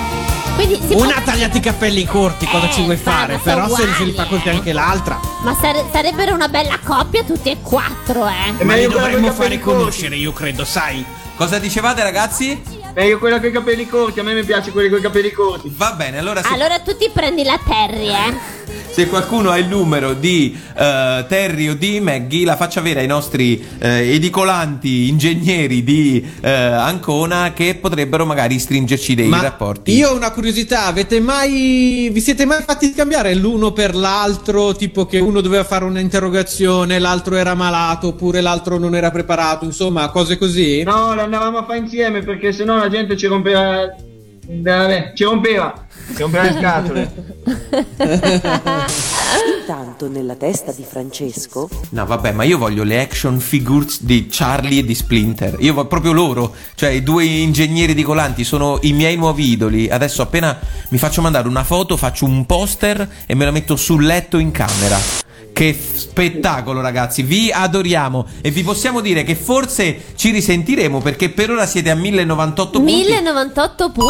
[0.97, 3.91] Una può- tagliati i capelli corti quando ci vuoi fare, però se uguali.
[3.97, 5.19] se li fa corti anche l'altra.
[5.43, 8.63] Ma sare- sarebbero una bella coppia tutti e quattro, eh.
[8.63, 11.05] Ma li dovremmo fare conoscere, io credo, sai.
[11.35, 12.61] Cosa dicevate, ragazzi?
[12.95, 15.69] Meglio quella con i capelli corti, a me mi piace quelli con i capelli corti.
[15.75, 18.83] Va bene, allora se, Allora tu ti prendi la Terry, eh.
[18.95, 23.07] se qualcuno ha il numero di eh, Terry o di Maggie, la faccia avere ai
[23.07, 29.91] nostri eh, edicolanti ingegneri di eh, Ancona che potrebbero magari stringerci dei Ma rapporti.
[29.91, 32.09] io ho una curiosità, avete mai.
[32.09, 34.73] Vi siete mai fatti scambiare l'uno per l'altro?
[34.73, 40.07] Tipo che uno doveva fare un'interrogazione, l'altro era malato, oppure l'altro non era preparato, insomma,
[40.07, 40.83] cose così?
[40.83, 43.93] No, lo andavamo a fare insieme perché sennò la gente ci rompeva.
[44.47, 45.84] Vabbè, ci rompeva.
[46.13, 47.11] Ci rompeva le scatole.
[49.59, 54.79] Intanto nella testa di Francesco No, vabbè, ma io voglio le action figures di Charlie
[54.79, 55.57] e di Splinter.
[55.59, 59.89] Io voglio proprio loro, cioè i due ingegneri di Colanti sono i miei nuovi idoli.
[59.89, 64.05] Adesso appena mi faccio mandare una foto, faccio un poster e me la metto sul
[64.05, 64.97] letto in camera.
[65.55, 67.23] Che spettacolo, ragazzi!
[67.23, 71.95] Vi adoriamo e vi possiamo dire che forse ci risentiremo perché per ora siete a
[71.95, 72.93] 1098 punti.
[72.93, 74.09] 1098 punti,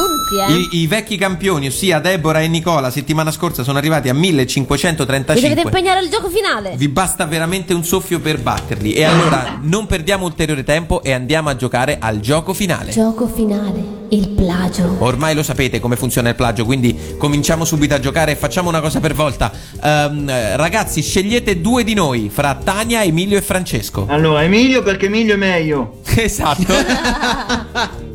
[0.49, 0.77] eh.
[0.77, 5.47] I, i vecchi campioni, ossia Deborah e Nicola, settimana scorsa sono arrivati a Vi 1535.
[5.49, 6.73] dovete impegnare al gioco finale.
[6.77, 8.93] Vi basta veramente un soffio per batterli.
[8.93, 12.89] E allora non perdiamo ulteriore tempo e andiamo a giocare al gioco finale.
[12.89, 14.95] Gioco finale, il plagio.
[14.97, 18.81] Ormai lo sapete come funziona il plagio, quindi cominciamo subito a giocare e facciamo una
[18.81, 19.51] cosa per volta.
[19.79, 24.05] Eh, ragazzi, scegliete due di noi, fra Tania, Emilio e Francesco.
[24.09, 25.99] Allora, Emilio perché Emilio è meglio.
[26.15, 26.73] Esatto.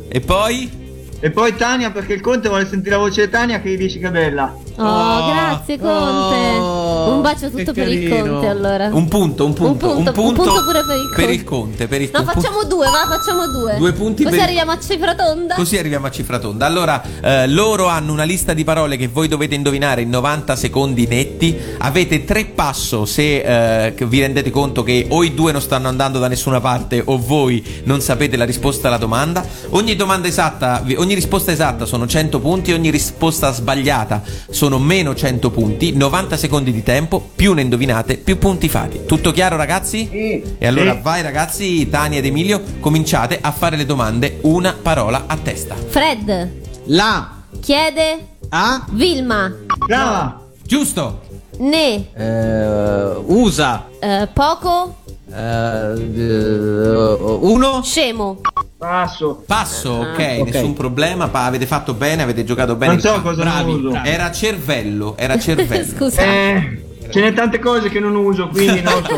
[0.07, 0.79] e poi?
[1.23, 3.99] E poi Tania perché il Conte vuole sentire la voce di Tania che gli dici
[3.99, 4.55] che è bella.
[4.77, 6.57] Oh, grazie Conte.
[6.57, 8.09] Oh, un bacio tutto per il.
[8.09, 8.87] Conte allora.
[8.91, 11.15] Un punto, un punto, Un punto, un punto pure per il Conte.
[11.21, 11.87] per il Conte.
[11.87, 13.75] Per il No, un facciamo due, va, facciamo due.
[13.77, 15.53] Due punti Così per- arriviamo a cifra tonda.
[15.53, 16.65] Così arriviamo a cifra tonda.
[16.65, 21.05] Allora, eh, loro hanno una lista di parole che voi dovete indovinare in 90 secondi
[21.05, 21.30] netti.
[21.79, 26.19] Avete tre passo se eh, vi rendete conto che o i due non stanno andando
[26.19, 29.43] da nessuna parte o voi non sapete la risposta alla domanda.
[29.69, 34.21] Ogni domanda esatta, ogni risposta esatta sono 100 punti, ogni risposta sbagliata
[34.51, 35.93] sono meno 100 punti.
[35.95, 39.05] 90 secondi di tempo, più ne indovinate, più punti fate.
[39.05, 40.09] Tutto chiaro, ragazzi?
[40.57, 40.99] E allora Sì.
[41.01, 45.75] vai, ragazzi, Tania ed Emilio, cominciate a fare le domande una parola a testa.
[45.75, 46.49] Fred
[46.85, 49.51] La chiede A Vilma.
[49.85, 50.39] Brava.
[50.65, 51.21] Giusto.
[51.61, 54.95] Ne eh, usa eh, poco
[55.31, 58.41] eh, uno scemo.
[58.77, 59.43] Passo.
[59.45, 60.49] Passo, ok, ok.
[60.49, 61.27] nessun problema.
[61.27, 62.93] pa- avete fatto bene, avete giocato bene.
[62.93, 63.89] Non so cosa Bravi, uso.
[63.91, 64.09] bravi.
[64.09, 65.85] Era cervello, era cervello.
[65.85, 66.23] Scusa.
[66.23, 69.15] Eh, ce n'è tante cose che non uso, quindi non so.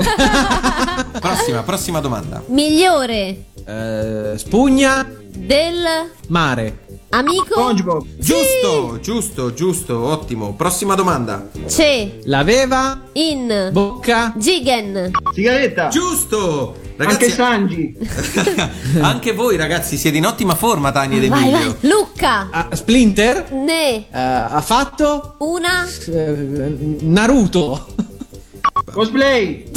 [1.22, 2.44] prossima, prossima domanda.
[2.48, 5.84] Migliore eh, spugna del
[6.28, 6.78] mare
[7.10, 8.06] amico SpongeBob.
[8.18, 10.54] Giusto, giusto, giusto, ottimo.
[10.56, 11.50] Prossima domanda.
[11.68, 15.12] c'è l'aveva in bocca Gigen.
[15.34, 15.88] Sigaretta.
[15.90, 16.76] Giusto.
[16.98, 17.96] Anche Sanji.
[19.02, 21.76] Anche voi ragazzi siete in ottima forma Tania ed Vai, Emilio.
[21.80, 21.90] vai.
[21.90, 22.50] Luca.
[22.52, 23.96] Ah, Splinter Ne.
[23.96, 25.86] eh, ha fatto Una.
[26.08, 27.88] eh, Naruto.
[28.92, 29.72] Cosplay.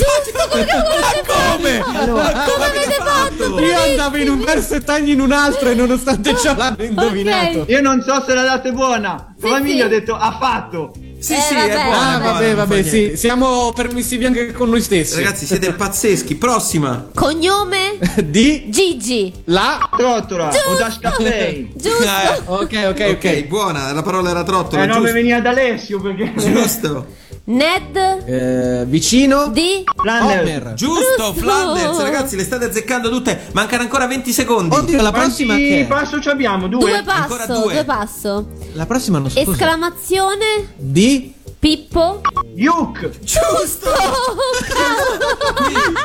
[1.27, 1.83] come?
[1.95, 3.61] Allora, come avete fatto?
[3.61, 7.65] Io andavo in un verso e tagli in un altro e nonostante ciò l'hanno indovinato.
[7.69, 9.35] Io non so se la data è buona.
[9.41, 9.83] Però Emilio sì.
[9.85, 10.93] ha detto ha fatto.
[11.19, 11.69] Sì, Eh, sì, vabbè.
[11.69, 11.99] è buona.
[11.99, 15.15] Ah, è buona, vabbè, non vabbè, fa sì, siamo permissivi anche con noi stessi.
[15.17, 16.35] Ragazzi, siete pazzeschi.
[16.37, 17.09] Prossima.
[17.15, 17.99] Cognome.
[18.25, 19.33] Di Gigi.
[19.45, 21.65] la Trottola o Dash Caffè.
[21.75, 22.03] Giusto.
[22.03, 23.15] Eh, Ok, ok, ok.
[23.17, 26.33] ok, buona, la parola era trottola, Eh no, mi veniva da Alessio perché.
[26.37, 27.07] Giusto.
[27.49, 27.97] Ned.
[28.27, 29.85] Eh, vicino Di.
[29.97, 30.41] Flanders.
[30.41, 30.75] Homer.
[30.75, 31.33] Giusto.
[31.33, 33.41] Flanders, ragazzi, le state azzeccando tutte.
[33.53, 34.75] Mancano ancora 20 secondi.
[34.75, 35.87] Oddio, la prossima Quanti che è?
[35.87, 36.67] passo ci abbiamo?
[36.67, 36.81] Due.
[36.81, 37.61] Due Ancora passo.
[37.63, 37.73] due.
[37.73, 38.47] Due passo.
[38.73, 39.39] La prossima non so.
[39.39, 40.73] Esclamazione.
[40.77, 42.21] Di Pippo.
[42.55, 43.11] Yuk.
[43.21, 43.91] Giusto.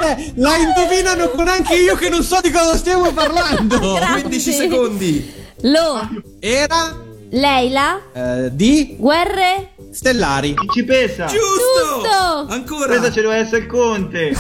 [0.04, 3.78] Eh, la indovinano con anche io che non so di cosa stiamo parlando.
[3.96, 4.22] Grazie.
[4.22, 5.34] 15 secondi.
[5.62, 6.10] Lo.
[6.40, 6.96] Era
[7.30, 8.00] Leila.
[8.14, 9.71] eh, di Guerre.
[9.92, 10.54] Stellari.
[10.54, 11.26] Principessa.
[11.26, 12.02] Giusto.
[12.02, 12.46] Giusto.
[12.54, 12.86] Ancora.
[12.88, 14.30] Questa ce deve essere il Conte.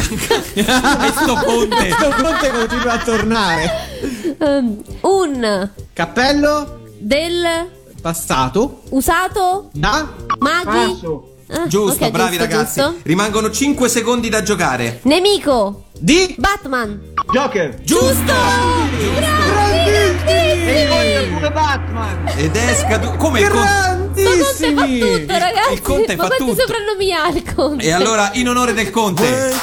[0.54, 1.91] E sto ponte.
[1.97, 3.72] Sto Conte continua a tornare.
[4.39, 5.70] Um, un.
[5.93, 7.70] Cappello Del.
[8.02, 9.70] passato Usato.
[9.74, 10.08] da
[10.39, 10.93] Maghi.
[10.93, 11.26] Passo.
[11.54, 12.80] Ah, Giusto, ok, bravi giusto, ragazzi.
[12.80, 12.95] giusto.
[13.04, 14.99] Rimangono 5 secondi da giocare.
[15.04, 15.88] Nemico.
[15.99, 17.12] di Batman.
[17.32, 17.78] Joker.
[17.82, 18.34] Giusto.
[20.26, 22.32] E il Conte pure Batman.
[22.38, 23.18] Ed è scaduto.
[23.18, 24.01] Come il conte?
[24.14, 25.74] Conte fa tutto, ragazzi.
[25.74, 26.62] il Conte Ma fa quanti tutto.
[26.62, 27.84] soprannomi ha il Conte?
[27.86, 29.53] E allora, in onore del conte,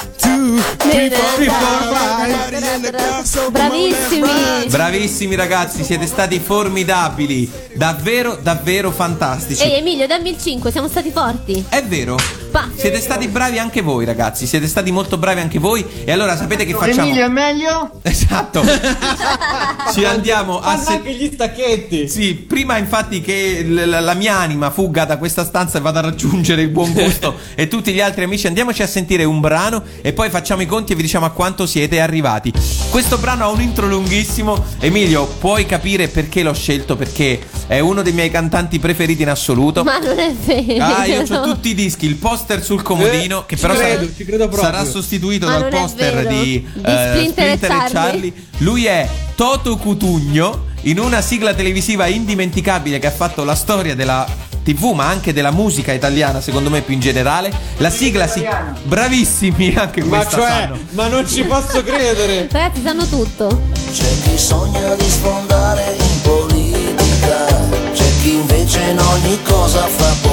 [3.50, 4.66] Bravissimi.
[4.68, 7.50] bravissimi ragazzi, siete stati formidabili.
[7.74, 9.62] Davvero, davvero fantastici.
[9.62, 11.64] Ehi Emilio, dammi il 5, siamo stati forti.
[11.68, 12.16] È vero.
[12.50, 12.68] Pa.
[12.74, 14.46] Siete stati bravi anche voi, ragazzi.
[14.46, 15.84] Siete stati molto bravi anche voi.
[16.04, 17.02] E allora sapete che facciamo?
[17.08, 17.90] Emilio è meglio?
[18.02, 18.62] Esatto.
[19.92, 22.08] Ci andiamo a se- anche gli stacchetti.
[22.08, 26.02] Sì, prima infatti che l- la mia anima fugga da questa stanza e vada a
[26.02, 30.12] raggiungere il buon gusto e tutti gli altri amici, andiamoci a sentire un brano e
[30.12, 32.52] poi facciamo i conti e vi diciamo a quanto siete arrivati.
[32.90, 34.64] Questo brano ha un intro lunghissimo.
[34.80, 36.96] Emilio, puoi capire perché l'ho scelto?
[36.96, 39.84] Perché è uno dei miei cantanti preferiti in assoluto.
[39.84, 40.84] Ma non è vero.
[40.84, 42.16] Ah, io ho tutti i dischi, il
[42.48, 44.62] poster sul comodino, Eh, che però credo, sarà, ci credo proprio.
[44.70, 48.32] sarà sostituito Ma dal poster di, Di eh, Splinter e Charlie.
[48.58, 54.26] Lui è Toto Cutugno in una sigla televisiva indimenticabile che ha fatto la storia della
[54.64, 57.50] TV, ma anche della musica italiana, secondo me più in generale.
[57.78, 58.46] La sigla si
[58.84, 60.78] bravissimi anche Ma questa cioè, sanno.
[60.90, 62.48] ma non ci posso credere.
[62.52, 63.60] Ragazzi, sanno tutto.
[63.92, 67.46] C'è chi sogna di sfondare in politica,
[67.92, 70.27] c'è chi invece in ogni cosa fa polemica,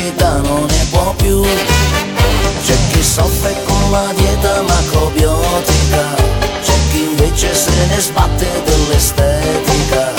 [0.00, 6.14] pubblicità non ne può più, c'è chi soffre con la dieta macrobiotica,
[6.62, 10.12] c'è chi invece se ne sbatte dell'estetica,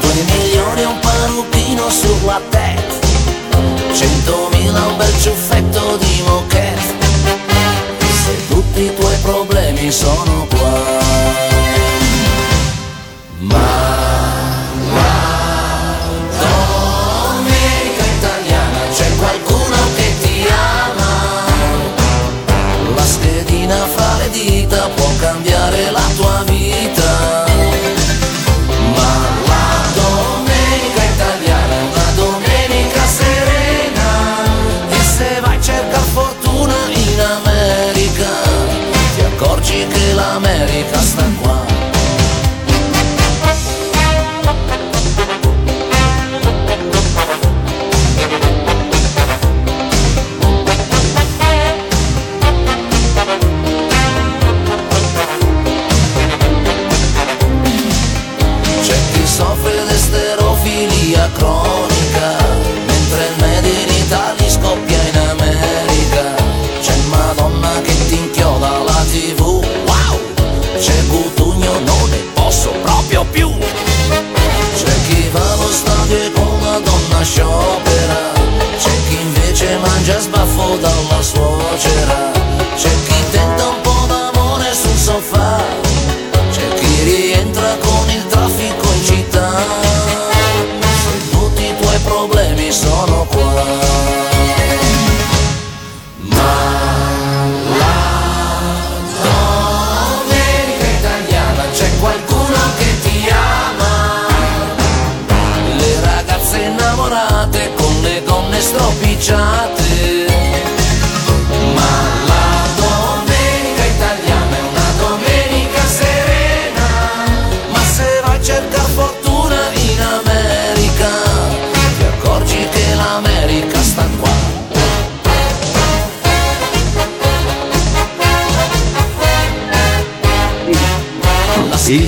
[0.00, 3.04] due milioni un parrucchino sulla testa.
[3.92, 7.06] Centomila un bel ciuffetto di moquette
[8.24, 10.46] Se tutti i tuoi problemi sono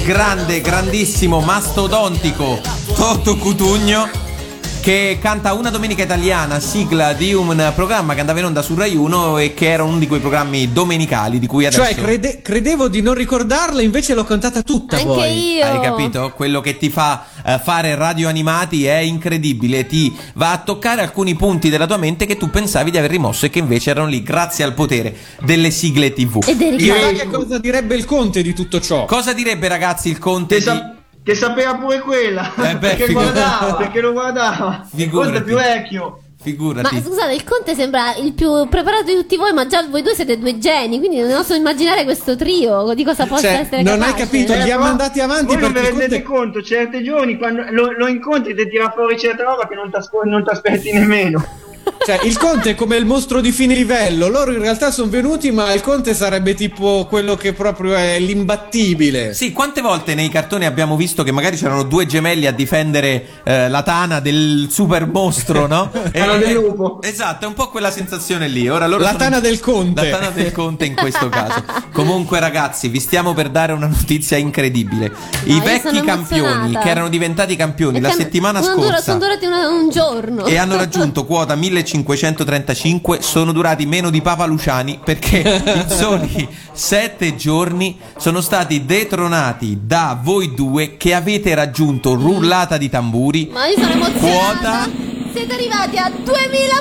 [0.09, 2.59] grande, grandissimo, mastodontico
[2.97, 4.28] Toto Cutugno
[4.89, 8.97] che canta una domenica italiana, sigla di un programma che andava in onda su Rai
[8.97, 12.89] 1 e che era uno di quei programmi domenicali di cui adesso Cioè, crede- credevo
[12.89, 15.57] di non ricordarla, invece l'ho cantata tutta Anche poi.
[15.57, 15.64] io.
[15.66, 16.32] Hai capito?
[16.34, 21.34] Quello che ti fa eh, fare radio animati è incredibile, ti va a toccare alcuni
[21.34, 24.22] punti della tua mente che tu pensavi di aver rimosso e che invece erano lì
[24.22, 26.43] grazie al potere delle sigle TV.
[26.47, 29.05] Ed che cosa direbbe il conte di tutto ciò.
[29.05, 30.97] Cosa direbbe ragazzi il conte Che, di...
[31.29, 32.51] che sapeva pure quella.
[32.57, 33.33] Eh beh, perché figurati.
[33.33, 34.87] guardava, perché lo guardava.
[34.93, 35.31] Il Figurati.
[35.33, 36.20] conte è più vecchio.
[36.41, 36.95] Figurati.
[36.95, 40.14] Ma scusate, il Conte sembra il più preparato di tutti voi, ma già voi due
[40.14, 44.01] siete due geni, quindi non oso immaginare questo trio di cosa possa Cioè, essere non
[44.01, 44.24] hai capace.
[44.24, 46.39] capito, li ha mandati avanti Voi non vi perché il rendete conte...
[46.53, 49.91] conto, certe giorni quando lo, lo incontri ti tira fuori certe roba che non
[50.45, 51.45] ti aspetti nemmeno.
[52.05, 54.29] Cioè, il conte è come il mostro di fine livello.
[54.29, 59.35] Loro in realtà sono venuti, ma il conte sarebbe tipo quello che proprio è l'imbattibile.
[59.35, 63.68] Sì, quante volte nei cartoni abbiamo visto che magari c'erano due gemelli a difendere eh,
[63.68, 65.91] la tana del super mostro, no?
[66.11, 67.01] Tana del lupo.
[67.03, 68.68] Esatto, è un po' quella sensazione lì.
[68.68, 70.09] Ora loro La sono- tana del conte.
[70.11, 71.62] La tana del conte in questo caso.
[71.93, 75.12] Comunque, ragazzi, vi stiamo per dare una notizia incredibile.
[75.45, 79.18] I io vecchi campioni che erano diventati campioni la Perché settimana non dura- scorsa sono
[79.18, 80.47] durati una- un giorno.
[80.47, 87.37] e hanno raggiunto quota 1535 sono durati meno di Papa Luciani perché in soli sette
[87.37, 93.79] giorni sono stati detronati da voi due che avete raggiunto rullata di tamburi Ma io
[93.79, 94.19] sono emozionata.
[94.19, 94.91] quota
[95.33, 96.35] Siete arrivati a 2000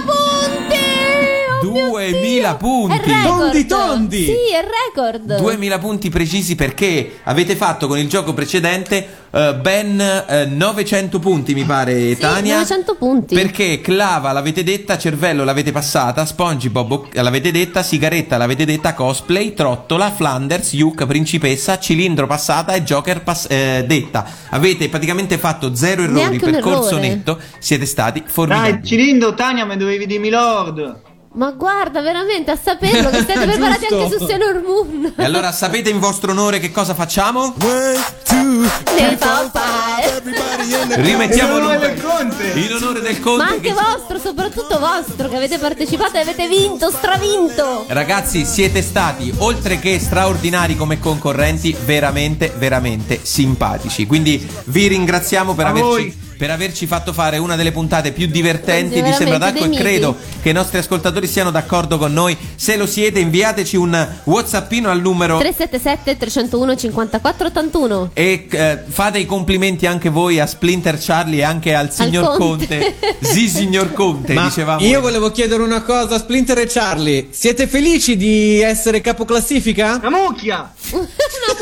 [0.06, 1.47] punti!
[1.64, 2.58] Oh mio 2000 Dio!
[2.58, 3.12] punti.
[3.24, 4.26] Tondi, tondi.
[4.26, 5.38] Sì, è record.
[5.38, 11.53] 2000 punti precisi perché avete fatto con il gioco precedente eh, ben eh, 900 punti
[11.53, 13.36] mi pare Sì, Tania 900 punti.
[13.36, 20.12] Perché Clava l'avete detta, Cervello l'avete passata, SpongeBob l'avete detta, Sigaretta l'avete detta, Cosplay, Trottola,
[20.12, 24.26] Flanders, Yuk, Principessa, Cilindro passata e Joker pass- eh, detta.
[24.49, 27.08] Avete praticamente fatto zero errori, percorso errore.
[27.08, 28.84] netto, siete stati Dai, formidabili.
[28.84, 31.07] Cilindo, Tania, mi dovevi dirmi Lord.
[31.38, 35.14] Ma guarda, veramente, a saperlo che siete preparati anche su Sailor Moon.
[35.16, 37.54] E allora sapete in vostro onore che cosa facciamo?
[37.60, 40.22] Ne fa fare.
[40.96, 42.48] Rimettiamo In onore del Conte.
[42.56, 43.44] In onore del conte.
[43.44, 47.86] Ma anche che- vostro, soprattutto vostro, che avete partecipato e avete vinto, stravinto.
[47.88, 54.08] Ragazzi, siete stati oltre che straordinari come concorrenti, veramente, veramente simpatici.
[54.08, 56.18] Quindi vi ringraziamo per A averci, voi.
[56.38, 60.50] Per averci fatto fare una delle puntate più divertenti di Sembra dei e credo che
[60.50, 62.38] i nostri ascoltatori siano d'accordo con noi.
[62.56, 68.12] Se lo siete, inviateci un Whatsappino al numero 377 301 54 81.
[68.14, 72.96] e eh, fate i complimenti anche voi a Splinter Charlie e anche al signor Conte.
[73.00, 73.18] Conte.
[73.22, 74.86] Sì, signor Conte, Ma dicevamo.
[74.86, 77.28] io volevo chiedere una cosa a Splinter e Charlie.
[77.32, 80.00] Siete felici di essere capoclassifica?
[80.02, 80.72] La mucchia.
[80.92, 81.02] Una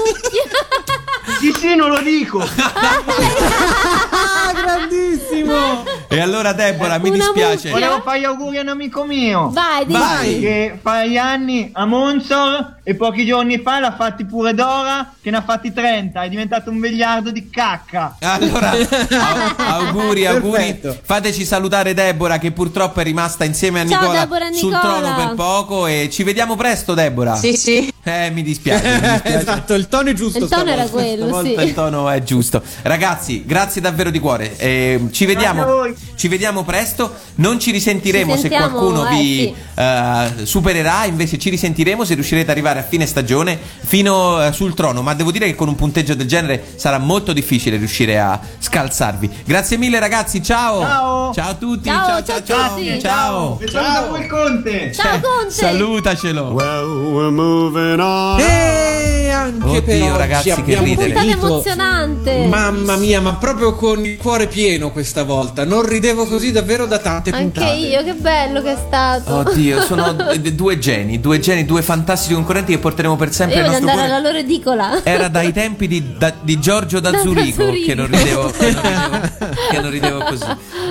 [0.06, 0.85] mucchia.
[1.40, 2.40] Sì, sì, non lo dico.
[2.42, 5.84] Ah, grandissimo!
[6.08, 7.70] E allora Deborah, mi Una dispiace.
[7.70, 7.72] mucchia.
[7.72, 9.50] Volevo fare gli auguri a un amico mio.
[9.52, 10.40] Vai, di Vai.
[10.40, 15.30] Che fa gli anni a Monzor e pochi giorni fa l'ha fatti pure Dora che
[15.32, 16.22] ne ha fatti 30.
[16.24, 18.16] È diventato un vegliardo di cacca.
[18.22, 20.54] Allora, au- auguri, auguri.
[20.76, 20.98] Perfetto.
[21.04, 24.94] Fateci salutare Deborah che purtroppo è rimasta insieme a Ciao, Nicola Deborah e sul Nicola.
[25.00, 27.36] trono per poco e ci vediamo presto Deborah.
[27.36, 27.92] Sì, sì.
[28.04, 28.88] Eh, mi dispiace.
[28.88, 29.38] mi dispiace.
[29.40, 30.38] esatto, il tono è giusto.
[30.38, 30.82] Il tono stavolta.
[30.84, 30.88] era
[31.30, 31.68] quello, Stavolta sì.
[31.68, 32.62] il tono è giusto.
[32.82, 34.56] Ragazzi, grazie davvero di cuore.
[34.58, 37.14] Eh, ci, vediamo, ci vediamo presto.
[37.36, 39.54] Non ci risentiremo Ci se qualcuno eh, vi sì.
[39.76, 41.06] eh, supererà.
[41.06, 45.02] Invece ci risentiremo se riuscirete ad arrivare a fine stagione fino eh, sul trono.
[45.02, 49.30] Ma devo dire che con un punteggio del genere sarà molto difficile riuscire a scalzarvi.
[49.46, 50.42] Grazie mille, ragazzi.
[50.42, 50.82] Ciao.
[50.82, 51.34] Ciao.
[51.34, 51.90] Ciao a tutti.
[51.90, 52.76] Ciao, ciao, ciao ciao.
[52.76, 53.00] tutti.
[53.00, 53.60] ciao.
[53.60, 54.94] E saluta pure il Conte.
[54.94, 55.52] Ciao Conte.
[55.52, 56.44] Salutacelo.
[56.52, 58.40] Well, we're moving on.
[58.40, 61.15] E anche Oddio, per oggi ragazzi, che ridere.
[61.20, 61.46] Finito.
[61.48, 62.46] emozionante.
[62.48, 65.66] Mamma mia, ma proprio con il cuore pieno questa volta.
[65.66, 67.76] Non ridevo così davvero da tante Anche puntate.
[67.78, 69.34] io, che bello che è stato.
[69.36, 70.14] Oddio, sono
[70.54, 74.08] due geni, due geni, due fantastici concorrenti che porteremo per sempre Io voglio nostro andare
[74.08, 74.22] cuore.
[74.22, 75.04] alla loro edicola.
[75.04, 77.26] Era dai tempi di, da- di Giorgio da Da che
[77.96, 80.46] non ridevo, che non ridevo, che non ridevo così.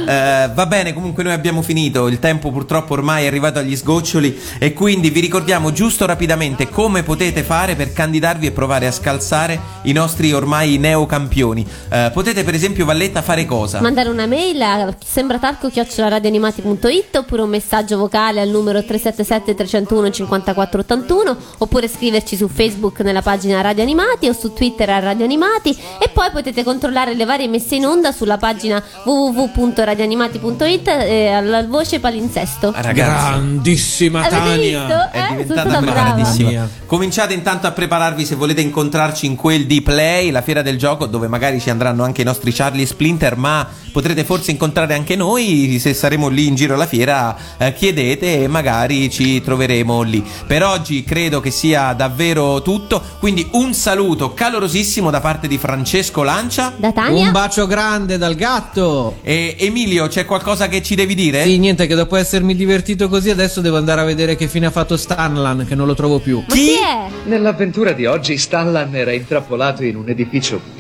[0.07, 2.07] Eh, va bene, comunque noi abbiamo finito.
[2.09, 4.39] Il tempo purtroppo ormai è arrivato agli sgoccioli.
[4.59, 9.61] E quindi vi ricordiamo giusto rapidamente come potete fare per candidarvi e provare a scalzare
[9.83, 11.67] i nostri ormai neocampioni.
[11.89, 13.81] Eh, potete, per esempio, Valletta, fare cosa?
[13.81, 21.89] Mandare una mail a sembratalco.radioanimati.it oppure un messaggio vocale al numero 377 301 5481 oppure
[21.89, 26.31] scriverci su Facebook nella pagina Radio Animati o su Twitter a Radio Animati e poi
[26.31, 28.64] potete controllare le varie messe in onda sulla pagina
[29.05, 32.73] www.radioanimati.it e alla voce palinsesto.
[32.75, 34.85] Ah, Ragazzi, Grandissima Avete Tania.
[34.87, 35.11] visto?
[35.11, 36.69] È Eh, diventata sono stata brava.
[36.87, 41.07] Cominciate intanto a prepararvi se volete incontrarci in quel di Play, la fiera del gioco,
[41.07, 45.79] dove magari ci andranno anche i nostri Charlie Splinter, ma potrete forse incontrare anche noi
[45.79, 47.37] se saremo lì in giro alla fiera.
[47.59, 50.21] eh, chiedete e magari ci troveremo lì.
[50.49, 56.25] Per oggi credo che sia davvero tutto, quindi un saluto calorosissimo da parte di Francesco
[56.25, 56.73] Lancia.
[56.77, 57.27] Da Tania?
[57.27, 59.19] Un bacio grande dal gatto.
[59.23, 61.45] E Emilio, c'è qualcosa che ci devi dire?
[61.45, 64.73] Sì, niente, che dopo essermi divertito così adesso devo andare a vedere che fine ha
[64.73, 66.43] fatto Stanlan, che non lo trovo più.
[66.49, 67.29] Ma chi è?
[67.29, 70.74] Nell'avventura di oggi Stanlan era intrappolato in un edificio buio.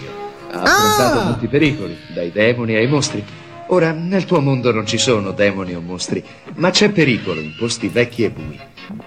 [0.54, 1.24] Ha affrontato Ah!
[1.24, 3.24] molti pericoli, dai demoni ai mostri.
[3.68, 6.22] Ora, nel tuo mondo non ci sono demoni o mostri,
[6.56, 8.58] ma c'è pericolo in posti vecchi e bui.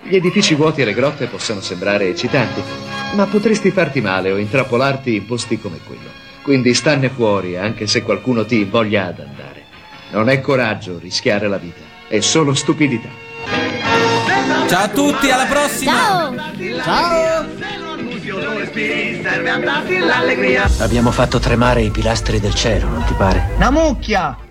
[0.01, 2.61] Gli edifici vuoti e le grotte possono sembrare eccitanti,
[3.13, 6.09] ma potresti farti male o intrappolarti in posti come quello.
[6.41, 9.63] Quindi stanne fuori, anche se qualcuno ti invoglia ad andare.
[10.11, 13.09] Non è coraggio rischiare la vita, è solo stupidità.
[14.67, 15.91] Ciao a tutti, alla prossima!
[15.93, 16.35] Ciao!
[16.83, 17.86] Ciao!
[20.79, 23.51] Abbiamo fatto tremare i pilastri del cielo, non ti pare?
[23.55, 24.46] Una mucchia!